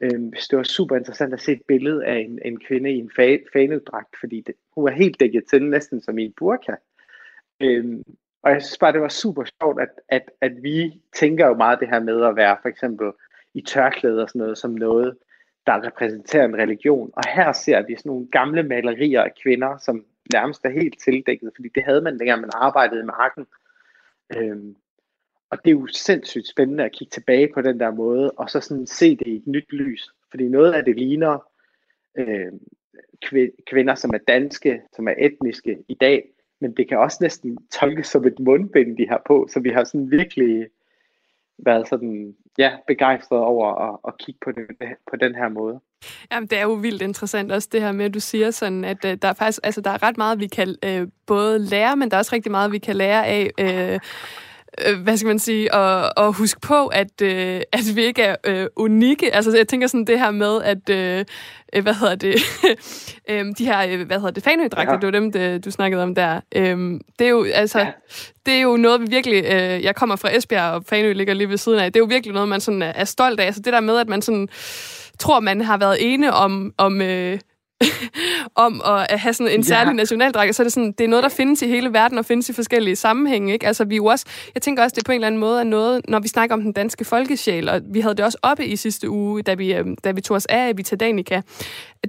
[0.00, 3.10] Øhm, det var super interessant at se et billede af en, en kvinde i en
[3.16, 6.74] fa, fanødragt, fordi det, hun var helt dækket til, næsten som i en burka.
[7.60, 8.02] Øhm,
[8.42, 11.80] og jeg synes bare, det var super sjovt, at, at, at vi tænker jo meget
[11.80, 13.12] det her med at være for eksempel
[13.54, 15.16] i tørklæder og sådan noget, som noget,
[15.66, 17.10] der repræsenterer en religion.
[17.12, 21.52] Og her ser vi sådan nogle gamle malerier af kvinder, som nærmest er helt tildækket,
[21.56, 23.46] fordi det havde man dengang, man arbejdede i marken.
[24.36, 24.76] Øhm,
[25.50, 28.60] og det er jo sindssygt spændende at kigge tilbage på den der måde, og så
[28.60, 30.10] sådan se det i et nyt lys.
[30.30, 31.38] Fordi noget af det ligner
[32.18, 32.52] øh,
[33.66, 36.24] kvinder, som er danske, som er etniske i dag,
[36.60, 39.84] men det kan også næsten tolkes som et mundbind, de har på, så vi har
[39.84, 40.66] sådan virkelig
[41.58, 44.66] været sådan, ja, begejstret over at, at kigge på det
[45.10, 45.80] på den her måde.
[46.32, 49.04] Jamen, det er jo vildt interessant også det her med, at du siger sådan, at
[49.04, 52.10] øh, der er faktisk, altså der er ret meget, vi kan øh, både lære, men
[52.10, 54.00] der er også rigtig meget, vi kan lære af øh,
[54.86, 58.36] øh, hvad skal man sige, og, og huske på, at, øh, at vi ikke er
[58.44, 59.34] øh, unikke.
[59.34, 61.24] Altså, jeg tænker sådan det her med, at, øh,
[61.72, 62.34] øh hvad hedder det,
[63.30, 64.98] øh, de her, øh, hvad hedder det, fanødragter, ja.
[64.98, 66.40] det var dem, det, du snakkede om der.
[66.56, 67.92] Øh, det er jo, altså, ja.
[68.46, 71.48] det er jo noget, vi virkelig, øh, jeg kommer fra Esbjerg, og Fanø ligger lige
[71.48, 73.46] ved siden af, det er jo virkelig noget, man sådan er stolt af.
[73.46, 74.48] Altså, det der med, at man sådan
[75.18, 77.38] tror, man har været ene om, om øh,
[78.66, 79.96] om at have sådan en særlig ja.
[79.96, 82.48] nationaldragt, så er det sådan, det er noget, der findes i hele verden og findes
[82.48, 83.52] i forskellige sammenhænge.
[83.52, 83.66] Ikke?
[83.66, 86.20] Altså, vi også, jeg tænker også, det på en eller anden måde er noget, når
[86.20, 89.42] vi snakker om den danske folkesjæl, og vi havde det også oppe i sidste uge,
[89.42, 91.42] da vi, øhm, da vi tog os af Vitadanica,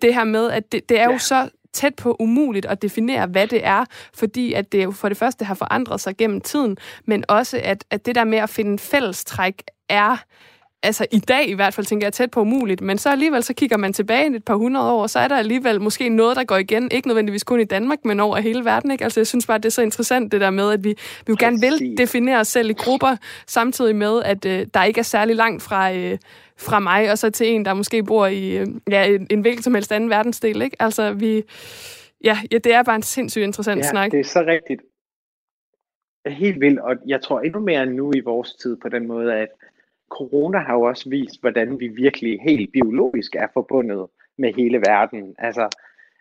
[0.02, 1.12] det her med, at det, det er ja.
[1.12, 5.10] jo så tæt på umuligt at definere, hvad det er, fordi at det jo for
[5.10, 8.50] det første har forandret sig gennem tiden, men også at, at det der med at
[8.50, 10.18] finde fællestræk er
[10.88, 13.54] altså i dag i hvert fald, tænker jeg, tæt på umuligt, men så alligevel, så
[13.54, 16.56] kigger man tilbage et par hundrede år, så er der alligevel måske noget, der går
[16.58, 19.04] igen, ikke nødvendigvis kun i Danmark, men over hele verden, ikke?
[19.04, 21.36] Altså jeg synes bare, det er så interessant, det der med, at vi, vi jo
[21.40, 23.16] gerne vil definere os selv i grupper,
[23.48, 26.18] samtidig med, at øh, der ikke er særlig langt fra, øh,
[26.58, 29.64] fra mig, og så til en, der måske bor i øh, ja, en, en hvilken
[29.64, 30.76] som helst anden verdensdel, ikke?
[30.80, 31.44] Altså vi,
[32.24, 34.12] ja, ja, det er bare en sindssygt interessant ja, snak.
[34.12, 34.82] det er så rigtigt.
[36.28, 39.48] Helt vildt, og jeg tror endnu mere nu i vores tid på den måde, at
[40.10, 45.36] corona har jo også vist, hvordan vi virkelig helt biologisk er forbundet med hele verden.
[45.38, 45.70] Altså,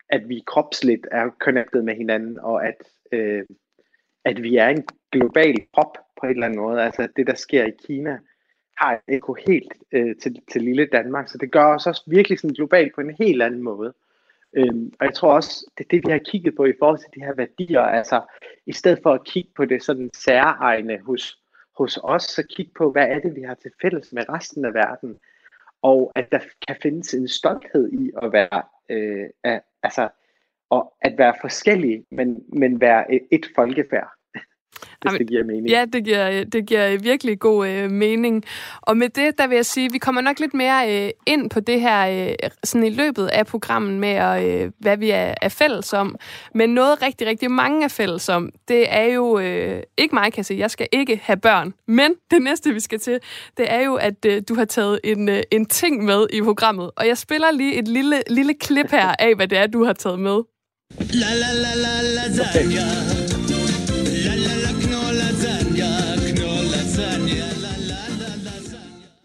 [0.09, 2.75] at vi kropsligt er connected med hinanden, og at,
[3.11, 3.43] øh,
[4.25, 6.81] at vi er en global krop på en eller anden måde.
[6.81, 8.19] Altså, det der sker i Kina,
[8.77, 12.39] har et ekko helt øh, til, til lille Danmark, så det gør os også virkelig
[12.39, 13.93] sådan globalt på en helt anden måde.
[14.53, 17.09] Øhm, og jeg tror også, det er det, vi har kigget på i forhold til
[17.15, 18.21] de her værdier, altså
[18.65, 21.39] i stedet for at kigge på det sådan særegne hos
[21.77, 24.73] hos os, så kig på, hvad er det, vi har til fælles med resten af
[24.73, 25.19] verden,
[25.81, 30.09] og at der kan findes en stolthed i at være, øh, altså,
[30.69, 34.16] og at være forskellig, men, men være et, et folkefærd
[34.79, 35.69] hvis Jamen, det giver mening.
[35.69, 38.43] Ja, det giver, det giver virkelig god øh, mening.
[38.81, 41.49] Og med det, der vil jeg sige, at vi kommer nok lidt mere øh, ind
[41.49, 45.49] på det her øh, sådan i løbet af programmet med, øh, hvad vi er, er
[45.49, 46.15] fælles om.
[46.55, 50.43] Men noget rigtig, rigtig mange er fælles om, det er jo, øh, ikke mig kan
[50.43, 51.73] sige, jeg skal ikke have børn.
[51.87, 53.19] Men det næste, vi skal til,
[53.57, 56.91] det er jo, at øh, du har taget en, øh, en ting med i programmet.
[56.97, 59.93] Og jeg spiller lige et lille, lille klip her af, hvad det er, du har
[59.93, 60.41] taget med.
[60.99, 62.81] La la la la lasagna.
[62.81, 63.16] Okay.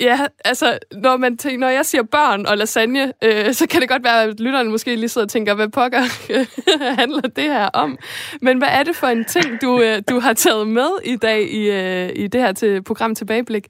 [0.02, 3.88] Ja, altså, når, man tænker, når jeg siger børn og lasagne, øh, så kan det
[3.88, 6.02] godt være, at lytterne måske lige sidder og tænker, hvad pokker
[7.00, 7.98] handler det her om?
[8.40, 11.42] Men hvad er det for en ting, du, øh, du har taget med i dag
[11.42, 13.68] i, øh, i det her til program Tilbageblik?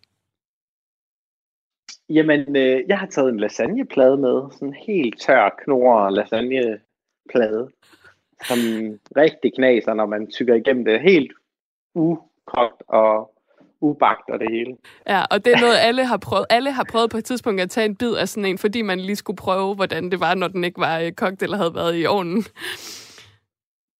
[2.08, 4.42] Jamen, øh, jeg har taget en lasagneplade med.
[4.52, 7.70] Sådan en helt tør, knor lasagneplade,
[8.44, 8.58] som
[9.16, 11.00] rigtig knaser, når man tykker igennem det.
[11.00, 11.32] Helt
[11.94, 13.31] ukogt og
[13.82, 14.76] ubagt og det hele.
[15.08, 16.46] Ja, og det er noget, alle har prøvet.
[16.50, 19.00] Alle har prøvet på et tidspunkt at tage en bid af sådan en, fordi man
[19.00, 22.00] lige skulle prøve, hvordan det var, når den ikke var øh, kogt eller havde været
[22.00, 22.44] i ovnen.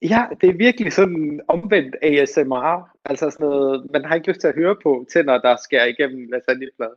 [0.02, 2.88] Ja, det er virkelig sådan omvendt ASMR.
[3.04, 6.28] Altså sådan noget, man har ikke lyst til at høre på tænder, der skærer igennem
[6.32, 6.94] lasagneplade.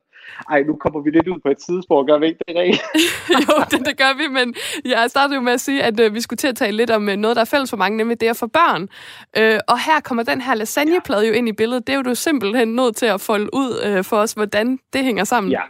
[0.50, 2.84] Ej, nu kommer vi lidt ud på et tidsspor, gør vi ikke det rigtigt?
[3.44, 6.22] jo, det, det gør vi, men jeg startede jo med at sige, at øh, vi
[6.22, 8.28] skulle til at tale lidt om øh, noget, der er fælles for mange, nemlig det
[8.28, 8.90] at få børn.
[9.38, 11.88] Øh, og her kommer den her lasagneplade jo ind i billedet.
[11.88, 15.04] Det er jo du simpelthen nødt til at folde ud øh, for os, hvordan det
[15.04, 15.52] hænger sammen.
[15.52, 15.62] Ja,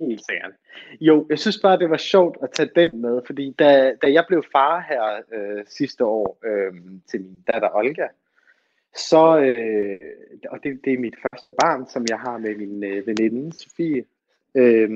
[0.00, 0.52] helt sikkert.
[1.00, 4.24] Jo, jeg synes bare, det var sjovt at tage den med, fordi da, da jeg
[4.28, 6.72] blev far her øh, sidste år øh,
[7.10, 8.06] til min datter Olga,
[8.96, 9.98] så, øh,
[10.50, 14.04] og det, det er mit første barn, som jeg har med min øh, veninde Sofie,
[14.54, 14.90] øh,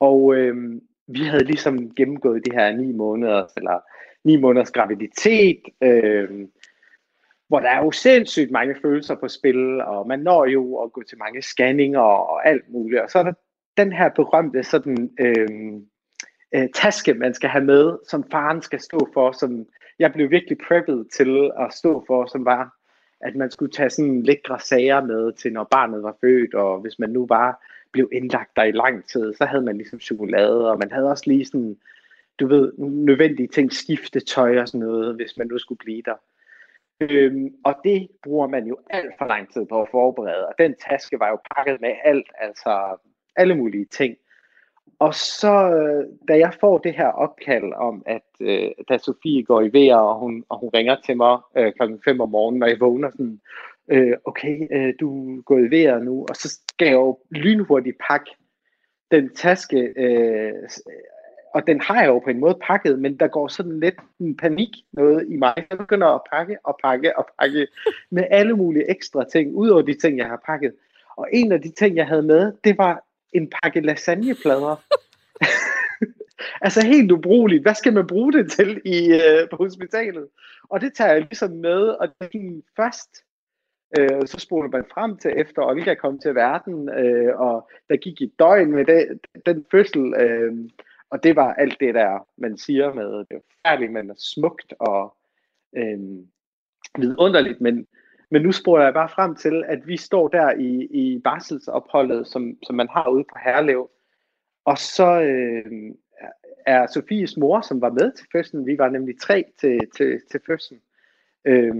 [0.00, 3.80] og øh, vi havde ligesom gennemgået de her ni måneder, eller
[4.24, 6.48] ni måneders graviditet, øh,
[7.48, 11.02] hvor der er jo sindssygt mange følelser på spil, og man når jo at gå
[11.02, 13.32] til mange scanninger og alt muligt, og så er der
[13.76, 15.80] den her berømte sådan øh,
[16.54, 19.66] øh, taske, man skal have med, som faren skal stå for, som
[19.98, 22.76] jeg blev virkelig preppet til at stå for, som var,
[23.20, 26.98] at man skulle tage sådan lækre sager med til, når barnet var født, og hvis
[26.98, 27.54] man nu bare
[27.92, 31.24] blev indlagt der i lang tid, så havde man ligesom chokolade, og man havde også
[31.26, 31.76] lige sådan,
[32.40, 36.16] du ved, nødvendige ting, skifte tøj og sådan noget, hvis man nu skulle blive der.
[37.00, 40.74] Øhm, og det bruger man jo alt for lang tid på at forberede, og den
[40.88, 42.96] taske var jo pakket med alt, altså
[43.36, 44.16] alle mulige ting.
[44.98, 49.60] Og så, øh, da jeg får det her opkald om, at øh, da Sofie går
[49.62, 52.68] i vejr, og hun, og hun ringer til mig øh, klokken 5 om morgenen, og
[52.68, 53.40] jeg vågner sådan,
[53.88, 57.96] øh, okay, øh, du er gået i vejr nu, og så skal jeg jo lynhurtigt
[58.08, 58.30] pakke
[59.10, 60.52] den taske, øh,
[61.54, 64.36] og den har jeg jo på en måde pakket, men der går sådan lidt en
[64.36, 65.54] panik noget i mig.
[65.70, 67.66] Jeg begynder at pakke og pakke og pakke
[68.10, 70.74] med alle mulige ekstra ting, udover de ting, jeg har pakket.
[71.16, 74.76] Og en af de ting, jeg havde med, det var en pakke lasagneplader.
[76.66, 77.62] altså helt ubrugeligt.
[77.62, 80.28] Hvad skal man bruge det til i, øh, på hospitalet?
[80.62, 83.24] Og det tager jeg ligesom med, og det er først
[83.98, 88.22] øh, så spoler man frem til efter Olga kom til verden, øh, og der gik
[88.22, 90.54] et døgn med det, den fødsel, øh,
[91.10, 94.74] og det var alt det der, man siger med, det er færdigt, men er smukt
[94.80, 95.16] og
[95.76, 95.98] øh,
[96.98, 97.86] vidunderligt, men
[98.34, 102.56] men nu spoler jeg bare frem til, at vi står der i, i barselsopholdet, som,
[102.66, 103.90] som man har ude på Herlev.
[104.64, 105.64] Og så øh,
[106.66, 110.40] er Sofies mor, som var med til fødslen, vi var nemlig tre til, til, til
[110.46, 110.80] fødslen,
[111.44, 111.74] øh,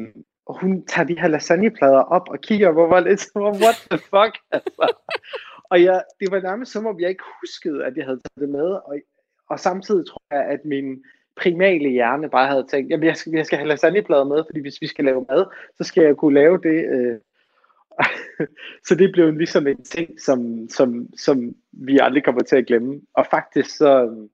[0.47, 3.99] og hun tager de her lasagneplader op og kigger på mig lidt, som what the
[3.99, 4.95] fuck, altså.
[5.71, 8.49] Og jeg, det var nærmest som om, jeg ikke huskede, at jeg havde taget det
[8.49, 8.97] med, og,
[9.51, 11.05] og samtidig tror jeg, at min
[11.37, 14.81] primale hjerne bare havde tænkt, jamen jeg skal, jeg skal have lasagneplader med, fordi hvis
[14.81, 16.85] vi skal lave mad, så skal jeg kunne lave det.
[16.95, 17.19] Øh.
[18.87, 23.01] så det blev ligesom en ting, som, som, som vi aldrig kommer til at glemme.
[23.15, 24.25] Og faktisk så,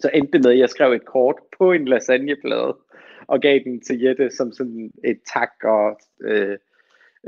[0.00, 2.76] så endte det med, at jeg skrev et kort på en lasagneplade,
[3.26, 6.58] og gav den til Jette som sådan et tak og, øh,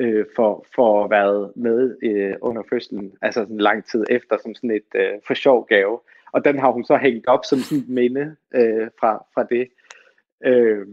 [0.00, 4.54] øh, for, for at være med øh, under fødslen, altså sådan lang tid efter, som
[4.54, 6.00] sådan et øh, for sjov gave
[6.34, 9.68] og den har hun så hængt op som sådan et minde øh, fra, fra det.
[10.44, 10.86] Øh,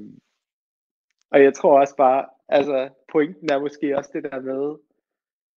[1.31, 4.75] og jeg tror også bare, altså pointen er måske også det der med,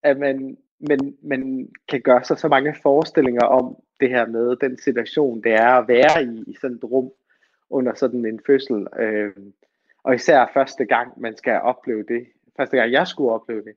[0.03, 0.57] at man,
[0.89, 5.53] man, man kan gøre sig så mange forestillinger om det her med den situation, det
[5.53, 7.11] er at være i, i sådan et rum
[7.69, 8.87] under sådan en fødsel.
[8.99, 9.35] Øh,
[10.03, 12.27] og især første gang, man skal opleve det.
[12.57, 13.75] Første gang, jeg skulle opleve det.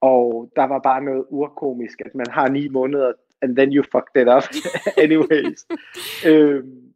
[0.00, 4.16] Og der var bare noget urkomisk, at man har ni måneder and then you fucked
[4.22, 4.44] it up
[5.04, 5.66] anyways.
[6.26, 6.94] øhm,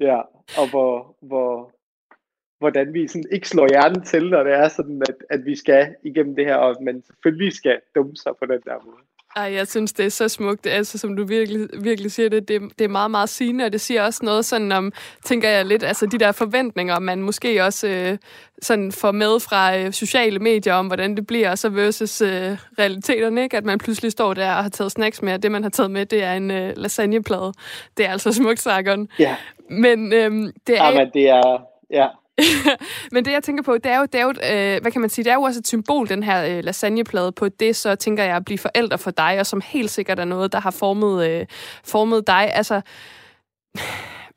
[0.00, 0.20] ja,
[0.58, 1.72] og hvor, hvor,
[2.58, 5.96] hvordan vi sådan ikke slår hjernen til, når det er sådan, at, at vi skal
[6.04, 9.04] igennem det her, og man selvfølgelig skal dumme sig på den der måde.
[9.36, 12.48] Ej, jeg synes, det er så smukt, altså, som du virkelig, virkelig siger det.
[12.48, 12.60] det.
[12.78, 14.92] Det er meget, meget sigende, og det siger også noget sådan om,
[15.24, 18.18] tænker jeg lidt, altså de der forventninger, man måske også øh,
[18.62, 22.28] sådan får med fra øh, sociale medier om, hvordan det bliver, og så versus øh,
[22.78, 23.56] realiteterne, ikke?
[23.56, 25.90] At man pludselig står der og har taget snacks med, og det, man har taget
[25.90, 27.52] med, det er en øh, lasagneplade.
[27.96, 29.08] Det er altså smukt, Sargon.
[29.18, 29.36] Ja.
[29.70, 30.84] Men øh, det er...
[30.84, 31.58] Ja, men det er...
[31.90, 32.06] Ja.
[33.12, 35.10] Men det, jeg tænker på, det er jo, det er jo øh, hvad kan man
[35.10, 38.24] sige, det er jo også et symbol, den her øh, lasagneplade, på det, så tænker
[38.24, 41.28] jeg at blive forældre for dig, og som helt sikkert er noget, der har formet,
[41.28, 41.46] øh,
[41.84, 42.50] formet dig.
[42.54, 42.80] Altså,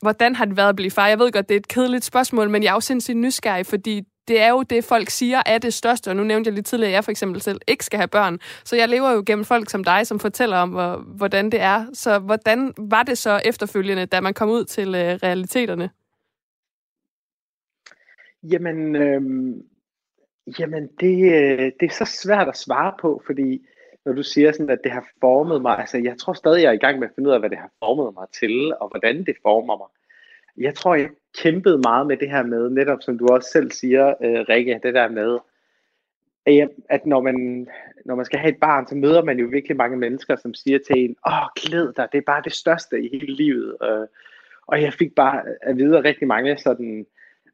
[0.01, 1.07] hvordan har det været at blive far?
[1.07, 4.01] Jeg ved godt, det er et kedeligt spørgsmål, men jeg er jo sindssygt nysgerrig, fordi
[4.27, 6.89] det er jo det, folk siger er det største, og nu nævnte jeg lidt tidligere,
[6.89, 8.39] at jeg for eksempel selv ikke skal have børn.
[8.63, 10.69] Så jeg lever jo gennem folk som dig, som fortæller om,
[11.15, 11.85] hvordan det er.
[11.93, 15.89] Så hvordan var det så efterfølgende, da man kom ud til øh, realiteterne?
[18.51, 19.21] Jamen, øh,
[20.59, 23.67] jamen det, øh, det er så svært at svare på, fordi
[24.05, 26.73] når du siger sådan, at det har formet mig, altså jeg tror stadig, jeg er
[26.73, 29.25] i gang med at finde ud af, hvad det har formet mig til, og hvordan
[29.25, 29.87] det former mig.
[30.65, 34.13] Jeg tror, jeg kæmpede meget med det her med, netop som du også selv siger,
[34.23, 35.39] øh, Rikke, det der med,
[36.89, 37.67] at når man,
[38.05, 40.79] når man skal have et barn, så møder man jo virkelig mange mennesker, som siger
[40.79, 43.77] til en, åh, glæd dig, det er bare det største i hele livet.
[43.83, 44.07] Øh,
[44.67, 47.05] og jeg fik bare at vide rigtig mange sådan,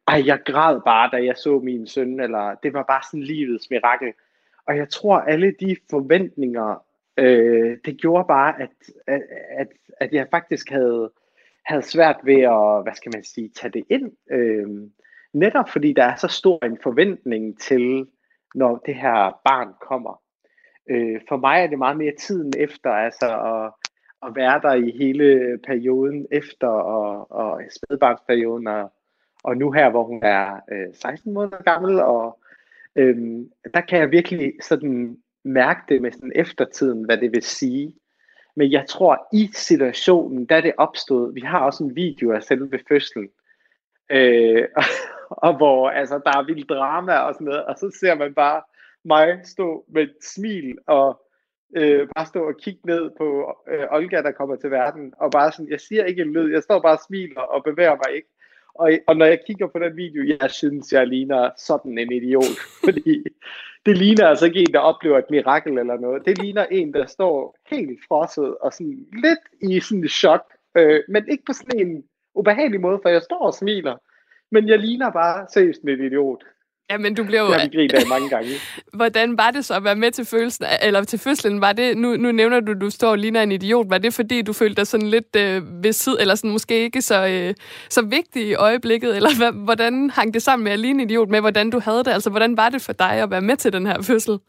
[0.08, 3.70] ej, jeg græd bare, da jeg så min søn, eller det var bare sådan livets
[3.70, 4.14] mirakel.
[4.68, 6.86] Og jeg tror, alle de forventninger
[7.18, 8.70] øh, det gjorde bare, at,
[9.08, 9.22] at,
[9.58, 9.68] at,
[10.00, 11.12] at jeg faktisk havde,
[11.66, 14.12] havde svært ved at, hvad skal man sige, tage det ind.
[14.32, 14.70] Øh,
[15.34, 18.08] netop fordi der er så stor en forventning til,
[18.56, 20.22] når det her barn kommer.
[20.90, 23.72] Øh, for mig er det meget mere tiden efter, altså at,
[24.28, 28.92] at være der i hele perioden efter, og, og spædbarnsperioden, og,
[29.44, 32.40] og nu her, hvor hun er øh, 16 måneder gammel, og
[32.96, 33.18] øh,
[33.74, 37.94] der kan jeg virkelig sådan mærke det med sådan eftertiden, hvad det vil sige.
[38.56, 42.80] Men jeg tror, i situationen, da det opstod, vi har også en video af selve
[42.90, 43.30] fødslen,
[44.10, 44.68] øh,
[45.46, 48.62] og hvor altså, der er vildt drama og sådan noget, og så ser man bare
[49.06, 51.22] mig stå med et smil og
[51.76, 55.52] øh, bare stå og kigge ned på øh, Olga, der kommer til verden, og bare
[55.52, 58.28] sådan, jeg siger ikke en lyd, jeg står bare og smiler og bevæger mig ikke.
[58.74, 62.58] Og, og når jeg kigger på den video, jeg synes, jeg ligner sådan en idiot,
[62.86, 63.24] fordi
[63.86, 66.26] det ligner altså ikke en, der oplever et mirakel eller noget.
[66.26, 70.44] Det ligner en, der står helt frosset og sådan lidt i sådan et chok,
[70.78, 72.04] øh, men ikke på sådan en
[72.36, 73.98] ubehagelig måde, for jeg står og smiler.
[74.52, 76.44] Men jeg ligner bare seriøst en idiot.
[76.90, 77.48] Ja, men du bliver jo...
[77.48, 78.50] Vi grinet af mange gange.
[79.00, 81.62] Hvordan var det så at være med til følelsen, eller til fødslen?
[81.62, 83.90] Var det, nu, nu nævner du, at du står og ligner en idiot.
[83.90, 87.02] Var det fordi, du følte dig sådan lidt øh, ved side, eller sådan måske ikke
[87.02, 87.54] så, øh,
[87.90, 89.16] så vigtig i øjeblikket?
[89.16, 92.04] Eller hvad, hvordan hang det sammen med at ligne en idiot med, hvordan du havde
[92.04, 92.12] det?
[92.12, 94.40] Altså, hvordan var det for dig at være med til den her fødsel?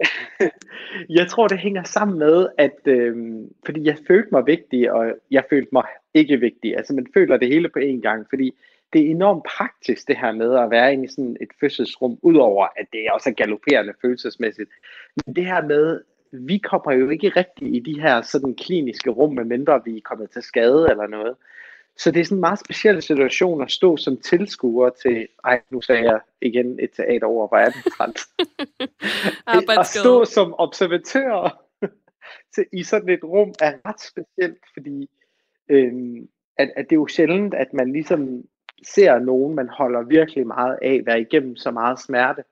[1.18, 3.16] jeg tror, det hænger sammen med, at øh,
[3.64, 5.84] fordi jeg følte mig vigtig, og jeg følte mig
[6.14, 6.76] ikke vigtig.
[6.76, 8.54] Altså, man føler det hele på én gang, fordi
[8.92, 12.86] det er enormt praktisk det her med at være i sådan et fødselsrum, udover at
[12.92, 14.70] det er også er galopperende følelsesmæssigt.
[15.26, 16.00] Men det her med,
[16.32, 20.30] vi kommer jo ikke rigtig i de her sådan kliniske rum, medmindre vi er kommet
[20.30, 21.36] til skade eller noget.
[21.96, 25.80] Så det er sådan en meget speciel situation at stå som tilskuer til, ej, nu
[25.80, 28.20] sagde jeg igen et teater over, hvor er det træt.
[29.78, 31.62] at stå som observatør
[32.54, 35.10] til, i sådan et rum er ret specielt, fordi
[35.68, 36.28] øhm,
[36.58, 38.44] at, at det er jo sjældent, at man ligesom
[38.82, 42.44] ser nogen, man holder virkelig meget af, være igennem så meget smerte.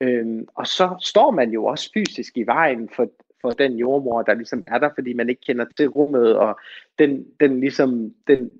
[0.00, 3.08] Øhm, og så står man jo også fysisk i vejen for,
[3.40, 6.60] for den jordmor, der ligesom er der, fordi man ikke kender til rummet, og
[6.98, 8.50] den, den ligesom, den,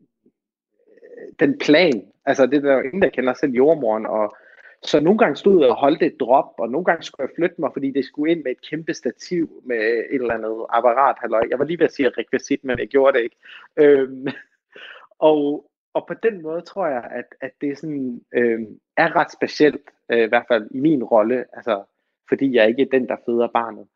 [1.41, 4.37] den plan, altså det der er ingen, der kender selv jordmoren, og
[4.85, 7.61] så nogle gange stod jeg og holdt et drop, og nogle gange skulle jeg flytte
[7.61, 9.77] mig, fordi det skulle ind med et kæmpe stativ med
[10.11, 11.17] et eller andet apparat.
[11.21, 11.47] Halløj.
[11.51, 13.37] Jeg var lige ved at sige rekvisit, men jeg gjorde det ikke.
[13.77, 14.27] Øhm,
[15.31, 18.61] og, og på den måde tror jeg, at, at det sådan, øh,
[18.97, 21.85] er ret specielt, øh, i hvert fald i min rolle, altså,
[22.29, 23.87] fordi jeg ikke er den, der føder barnet.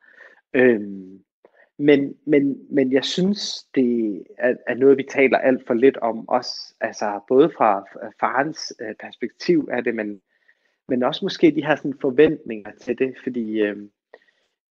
[0.55, 0.81] Øh,
[1.79, 6.29] men, men, men jeg synes, det er, er noget, vi taler alt for lidt om,
[6.29, 7.85] også altså, både fra
[8.21, 10.21] farens øh, perspektiv er det, men,
[10.89, 13.77] men også måske de her sådan, forventninger til det, fordi øh,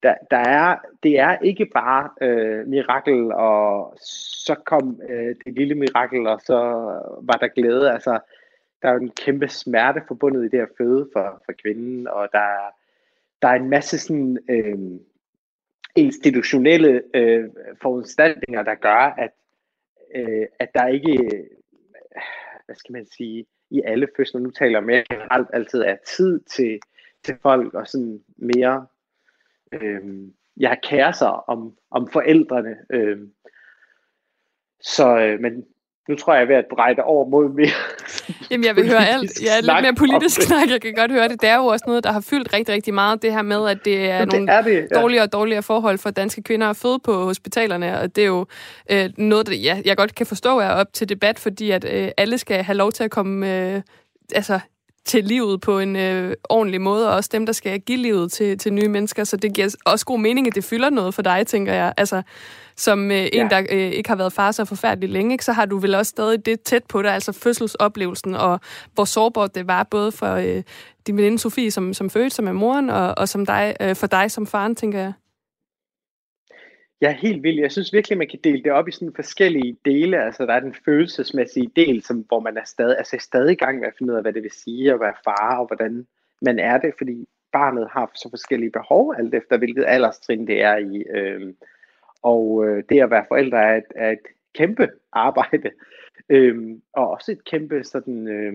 [0.04, 3.98] der, der er, det er ikke bare øh, mirakel, og
[4.46, 6.58] så kom øh, det lille mirakel, og så
[7.22, 7.92] var der glæde.
[7.92, 8.20] Altså,
[8.82, 12.30] der er jo en kæmpe smerte forbundet i det at føde for, for kvinden, og
[12.32, 12.74] der,
[13.42, 15.00] der er en masse sådan, øh,
[15.96, 17.50] institutionelle øh,
[17.82, 19.32] foranstaltninger, der gør, at,
[20.16, 21.46] øh, at der ikke,
[22.66, 26.40] hvad skal man sige, i alle fødsler, nu taler jeg mere generelt, altid er tid
[26.40, 26.80] til,
[27.24, 28.88] til folk, og sådan mere
[29.74, 30.02] øh,
[30.58, 32.76] jeg kærer sig om, om forældrene.
[32.94, 33.18] Øh,
[34.82, 35.64] så, øh, men
[36.10, 37.70] nu tror jeg, jeg er ved at dreje over mod mere
[38.52, 39.44] Jamen, jeg vil høre alt.
[39.44, 41.42] Ja, lidt mere politisk snak, jeg kan godt høre det.
[41.42, 43.86] Det er jo også noget, der har fyldt rigtig, rigtig meget, det her med, at
[43.86, 45.02] det er det nogle er det, ja.
[45.02, 48.46] dårligere og dårligere forhold for danske kvinder at føde på hospitalerne, og det er jo
[48.92, 52.12] øh, noget, der, ja, jeg godt kan forstå er op til debat, fordi at øh,
[52.18, 53.82] alle skal have lov til at komme øh,
[54.36, 54.60] altså,
[55.06, 58.58] til livet på en øh, ordentlig måde, og også dem, der skal give livet til,
[58.58, 59.24] til nye mennesker.
[59.24, 61.94] Så det giver også god mening, at det fylder noget for dig, tænker jeg.
[61.98, 62.22] Altså,
[62.76, 65.66] som øh, en, der øh, ikke har været far så forfærdeligt længe, ikke, så har
[65.66, 68.60] du vel også stadig det tæt på dig, altså fødselsoplevelsen, og
[68.94, 70.64] hvor sårbart det var, både for øh,
[71.08, 74.08] din veninde Sofie, som, som fødte, som er moren, og, og som dig, øh, for
[74.08, 75.14] dig som faren, tænker jeg.
[77.02, 77.62] Jeg er helt vildt.
[77.62, 80.24] Jeg synes virkelig, man kan dele det op i sådan forskellige dele.
[80.24, 83.56] Altså, der er den følelsesmæssige del, som, hvor man er stadig, altså, er stadig i
[83.56, 86.08] gang med at finde ud af, hvad det vil sige at være far, og hvordan
[86.42, 90.78] man er det, fordi barnet har så forskellige behov, alt efter hvilket alderstrin det er
[90.78, 91.04] i.
[91.16, 91.54] Øh,
[92.22, 95.72] og øh, det at være forældre er et, er et kæmpe arbejde,
[96.30, 98.54] øh, og også et kæmpe sådan, øh,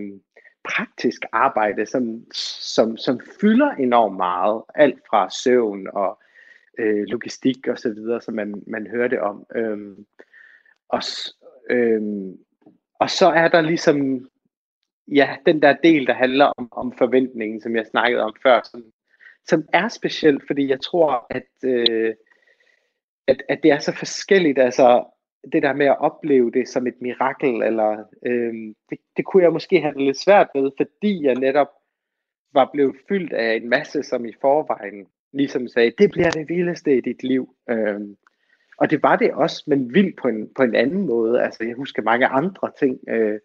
[0.63, 2.31] praktisk arbejde, som,
[2.75, 4.63] som, som fylder enormt meget.
[4.75, 6.20] Alt fra søvn og
[6.81, 9.45] øh, logistik og så videre, som man, man hørte om.
[9.55, 10.05] Øhm,
[10.89, 11.01] og,
[11.69, 12.37] øhm,
[12.99, 14.29] og så er der ligesom,
[15.07, 18.83] ja, den der del, der handler om, om forventningen, som jeg snakkede om før, som,
[19.47, 22.15] som er specielt, fordi jeg tror, at, øh,
[23.27, 24.59] at, at det er så forskelligt.
[24.59, 25.05] Altså,
[25.53, 28.53] det der med at opleve det som et mirakel, eller øh,
[28.89, 31.67] det, det kunne jeg måske have lidt svært ved, fordi jeg netop
[32.53, 36.97] var blevet fyldt af en masse, som i forvejen ligesom sagde, det bliver det vildeste
[36.97, 37.55] i dit liv.
[37.69, 38.17] Øhm,
[38.77, 41.43] og det var det også, men vildt på en, på en anden måde.
[41.43, 43.39] Altså, jeg husker mange andre ting, øh,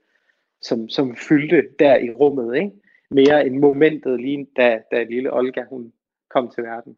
[0.62, 2.70] som, som fyldte der i rummet, ikke?
[3.10, 5.92] Mere end momentet lige da, da lille Olga, hun
[6.30, 6.96] kom til verden.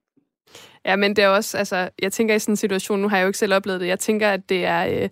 [0.84, 3.24] Ja, men det er også, altså, jeg tænker i sådan en situation, nu har jeg
[3.24, 5.08] jo ikke selv oplevet det, jeg tænker, at det er, øh,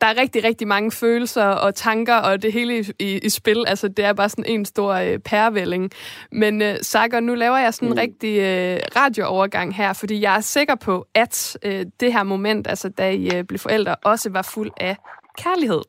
[0.00, 3.64] der er rigtig, rigtig mange følelser og tanker, og det hele i, i, i spil,
[3.66, 5.90] altså det er bare sådan en stor øh, pærevælling.
[6.32, 7.98] Men øh, Sager, nu laver jeg sådan en mm.
[8.00, 12.88] rigtig øh, radioovergang her, fordi jeg er sikker på, at øh, det her moment, altså
[12.88, 14.96] da I øh, blev forældre, også var fuld af
[15.38, 15.82] kærlighed.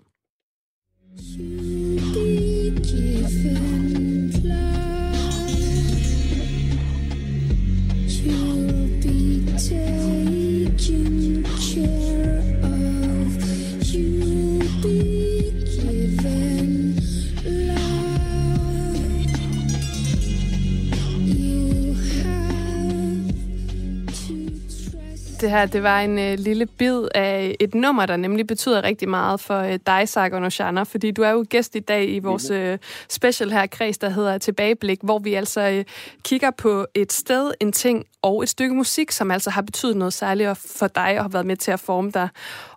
[25.41, 29.09] Det her, det var en øh, lille bid af et nummer, der nemlig betyder rigtig
[29.09, 32.49] meget for øh, dig, Sargon Oshana, fordi du er jo gæst i dag i vores
[32.49, 32.77] øh,
[33.09, 35.85] special her kreds, der hedder Tilbageblik, hvor vi altså øh,
[36.23, 40.13] kigger på et sted, en ting og et stykke musik, som altså har betydet noget
[40.13, 42.29] særligt for dig og har været med til at forme dig.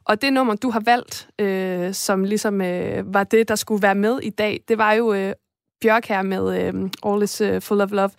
[0.05, 3.95] Og det nummer, du har valgt, øh, som ligesom øh, var det, der skulle være
[3.95, 5.33] med i dag, det var jo øh,
[5.81, 8.11] Bjørk her med øh, All is uh, Full of Love.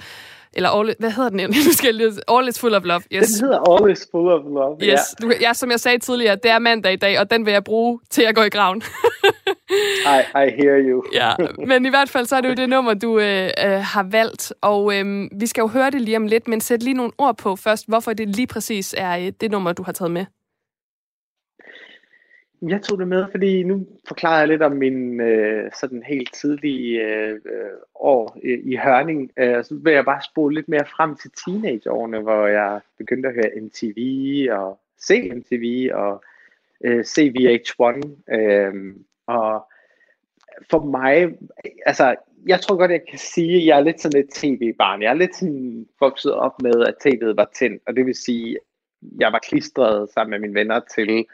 [0.54, 1.40] Eller all, hvad hedder den?
[1.68, 3.02] Nu skal jeg lige, all is full of love.
[3.14, 3.28] Yes.
[3.28, 4.78] Den hedder All is full of love.
[4.84, 5.16] Yes.
[5.22, 5.32] Yeah.
[5.32, 7.64] Du, ja, som jeg sagde tidligere, det er mandag i dag, og den vil jeg
[7.64, 8.82] bruge til at gå i graven.
[10.16, 11.04] I, I hear you.
[11.14, 11.32] ja,
[11.68, 14.54] men i hvert fald så er det jo det nummer, du øh, øh, har valgt.
[14.62, 17.38] Og øh, vi skal jo høre det lige om lidt, men sæt lige nogle ord
[17.38, 20.26] på først, hvorfor det lige præcis er øh, det nummer, du har taget med.
[22.62, 27.02] Jeg tog det med, fordi nu forklarer jeg lidt om min øh, sådan helt tidlige
[27.02, 27.40] øh,
[27.96, 29.32] år i, i Hørning.
[29.38, 33.36] Øh, så vil jeg bare spole lidt mere frem til teenageårene, hvor jeg begyndte at
[33.36, 33.98] høre MTV
[34.52, 36.24] og se MTV og
[36.84, 38.34] øh, se VH1.
[38.34, 38.96] Øh,
[39.28, 39.66] og
[40.70, 41.38] for mig,
[41.86, 42.16] altså
[42.48, 45.02] jeg tror godt, jeg kan sige, at jeg er lidt sådan et tv-barn.
[45.02, 48.52] Jeg er lidt sådan vokset op med, at tv'et var tændt, og det vil sige,
[48.52, 48.62] at
[49.20, 51.26] jeg var klistret sammen med mine venner til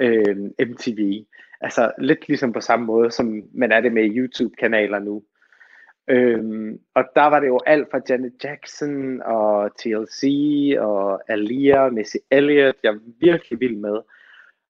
[0.00, 0.36] øh,
[0.68, 1.24] MTV.
[1.60, 5.22] Altså lidt ligesom på samme måde, som man er det med YouTube-kanaler nu.
[6.08, 10.24] Øhm, og der var det jo alt fra Janet Jackson og TLC
[10.78, 13.98] og Alia, Missy Elliott, jeg er virkelig vild med.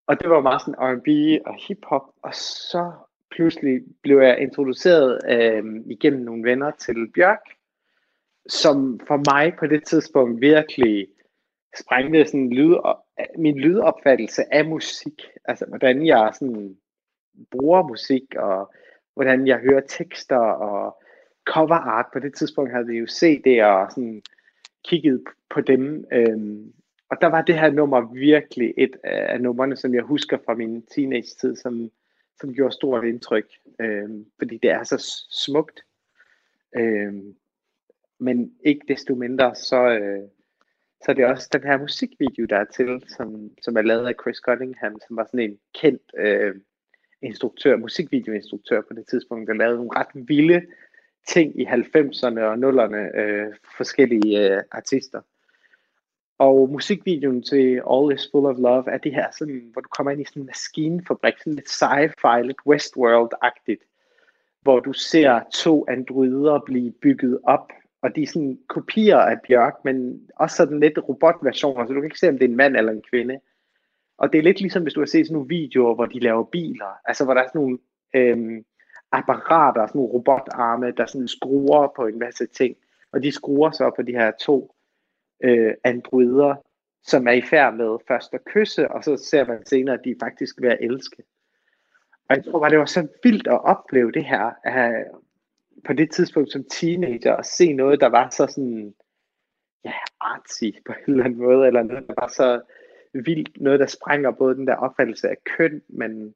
[0.06, 1.08] Og det var meget sådan R&B
[1.46, 2.92] og hiphop, og så
[3.30, 7.44] pludselig blev jeg introduceret øh, igennem nogle venner til Bjørk,
[8.48, 11.06] som for mig på det tidspunkt virkelig
[11.78, 13.04] sprængte sådan lyd, og
[13.38, 16.76] min lydopfattelse af musik, altså hvordan jeg sådan
[17.50, 18.72] bruger musik, og
[19.14, 21.02] hvordan jeg hører tekster og
[21.44, 22.06] cover art.
[22.12, 24.22] På det tidspunkt havde vi jo CD'er og sådan
[24.84, 26.04] kigget på dem.
[26.12, 26.72] Øhm,
[27.10, 30.86] og der var det her nummer virkelig et af numrene, som jeg husker fra min
[30.86, 31.90] teenage-tid, som,
[32.40, 33.46] som gjorde stort indtryk.
[33.80, 35.80] Øhm, fordi det er så smukt.
[36.76, 37.34] Øhm,
[38.18, 40.22] men ikke desto mindre, så, øh,
[41.04, 44.14] så det er også den her musikvideo, der er til, som, som er lavet af
[44.22, 46.54] Chris Cunningham, som var sådan en kendt øh,
[47.22, 50.62] instruktør, musikvideoinstruktør på det tidspunkt, der lavede nogle ret vilde
[51.28, 55.20] ting i 90'erne og 0'erne, øh, forskellige øh, artister.
[56.38, 60.10] Og musikvideoen til All is Full of Love er det her, sådan, hvor du kommer
[60.10, 63.84] ind i sådan en maskinefabrik, sådan lidt sci-fi, lidt Westworld-agtigt,
[64.62, 67.72] hvor du ser to androider blive bygget op
[68.02, 72.04] og de er sådan kopier af Bjørk, men også sådan lidt robotversioner, så du kan
[72.04, 73.40] ikke se, om det er en mand eller en kvinde.
[74.18, 76.44] Og det er lidt ligesom, hvis du har set sådan nogle videoer, hvor de laver
[76.44, 77.78] biler, altså hvor der er sådan nogle
[78.14, 78.64] øhm,
[79.12, 82.76] apparater, sådan nogle robotarme, der sådan skruer på en masse ting,
[83.12, 84.74] og de skruer så på de her to
[85.44, 86.54] øh, androider,
[87.02, 90.14] som er i færd med først at kysse, og så ser man senere, at de
[90.22, 91.22] faktisk ved at elske.
[92.28, 95.04] Og jeg tror bare, det var så vildt at opleve det her, at
[95.84, 98.94] på det tidspunkt som teenager at se noget, der var så sådan,
[99.84, 102.60] ja, artsy på en eller anden måde, eller noget, der var så
[103.12, 106.34] vildt, noget, der sprænger både den der opfattelse af køn, men,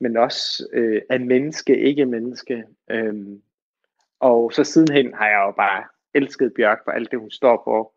[0.00, 2.64] men også øh, af menneske, ikke menneske.
[2.90, 3.42] Øhm,
[4.20, 7.92] og så sidenhen har jeg jo bare elsket Bjørk for alt det, hun står for.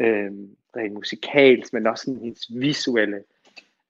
[0.00, 3.22] Øhm, rent musikalsk, men også sådan hendes visuelle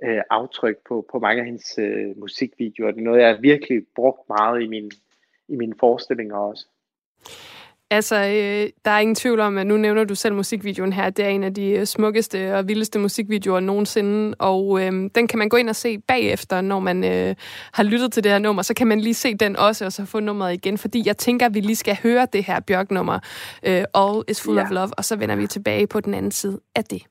[0.05, 2.91] øh, aftryk på, på mange af hendes øh, musikvideoer.
[2.91, 4.91] Det er noget, jeg har virkelig brugt meget i min
[5.49, 6.67] i mine forestillinger også.
[7.91, 11.11] Altså, øh, der er ingen tvivl om, at nu nævner du selv musikvideoen her.
[11.11, 15.39] Det er en af de øh, smukkeste og vildeste musikvideoer nogensinde, og øh, den kan
[15.39, 17.35] man gå ind og se bagefter, når man øh,
[17.73, 18.63] har lyttet til det her nummer.
[18.63, 21.47] Så kan man lige se den også, og så få nummeret igen, fordi jeg tænker,
[21.47, 23.19] at vi lige skal høre det her Bjørk-nummer,
[23.63, 24.63] øh, All is Full ja.
[24.63, 27.03] of Love, og så vender vi tilbage på den anden side af det.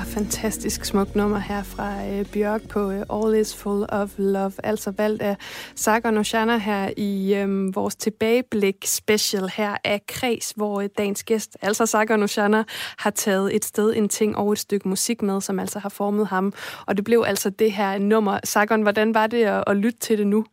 [0.00, 4.90] Fantastisk smuk nummer her fra øh, Bjørk på øh, All Is Full of Love, altså
[4.96, 5.36] valgt af
[5.74, 11.58] Sager Noshana her i øh, vores tilbageblik special her af Kreds, hvor øh, dagens gæst,
[11.62, 12.64] altså Sager Noshana,
[12.98, 16.26] har taget et sted, en ting og et stykke musik med, som altså har formet
[16.26, 16.52] ham.
[16.86, 18.38] Og det blev altså det her nummer.
[18.44, 20.44] Sager, hvordan var det at, at lytte til det nu?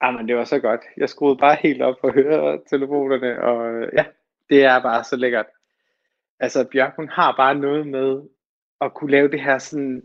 [0.00, 0.80] Ah, Jamen, det var så godt.
[0.96, 4.04] Jeg skruede bare helt op for høretelefonerne, og øh, ja,
[4.50, 5.46] det er bare så lækkert
[6.44, 8.22] altså Bjørk, hun har bare noget med
[8.80, 10.02] at kunne lave det her sådan,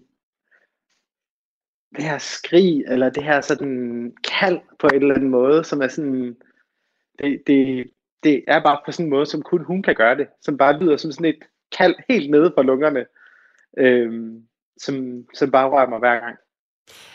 [1.95, 5.87] det her skrig, eller det her sådan kald på en eller anden måde, som er
[5.87, 6.37] sådan,
[7.19, 7.91] det, det,
[8.23, 10.79] det er bare på sådan en måde, som kun hun kan gøre det, som bare
[10.79, 11.43] lyder som sådan et
[11.77, 13.05] kald helt nede fra lungerne,
[13.77, 16.37] øhm, som, som bare rører mig hver gang.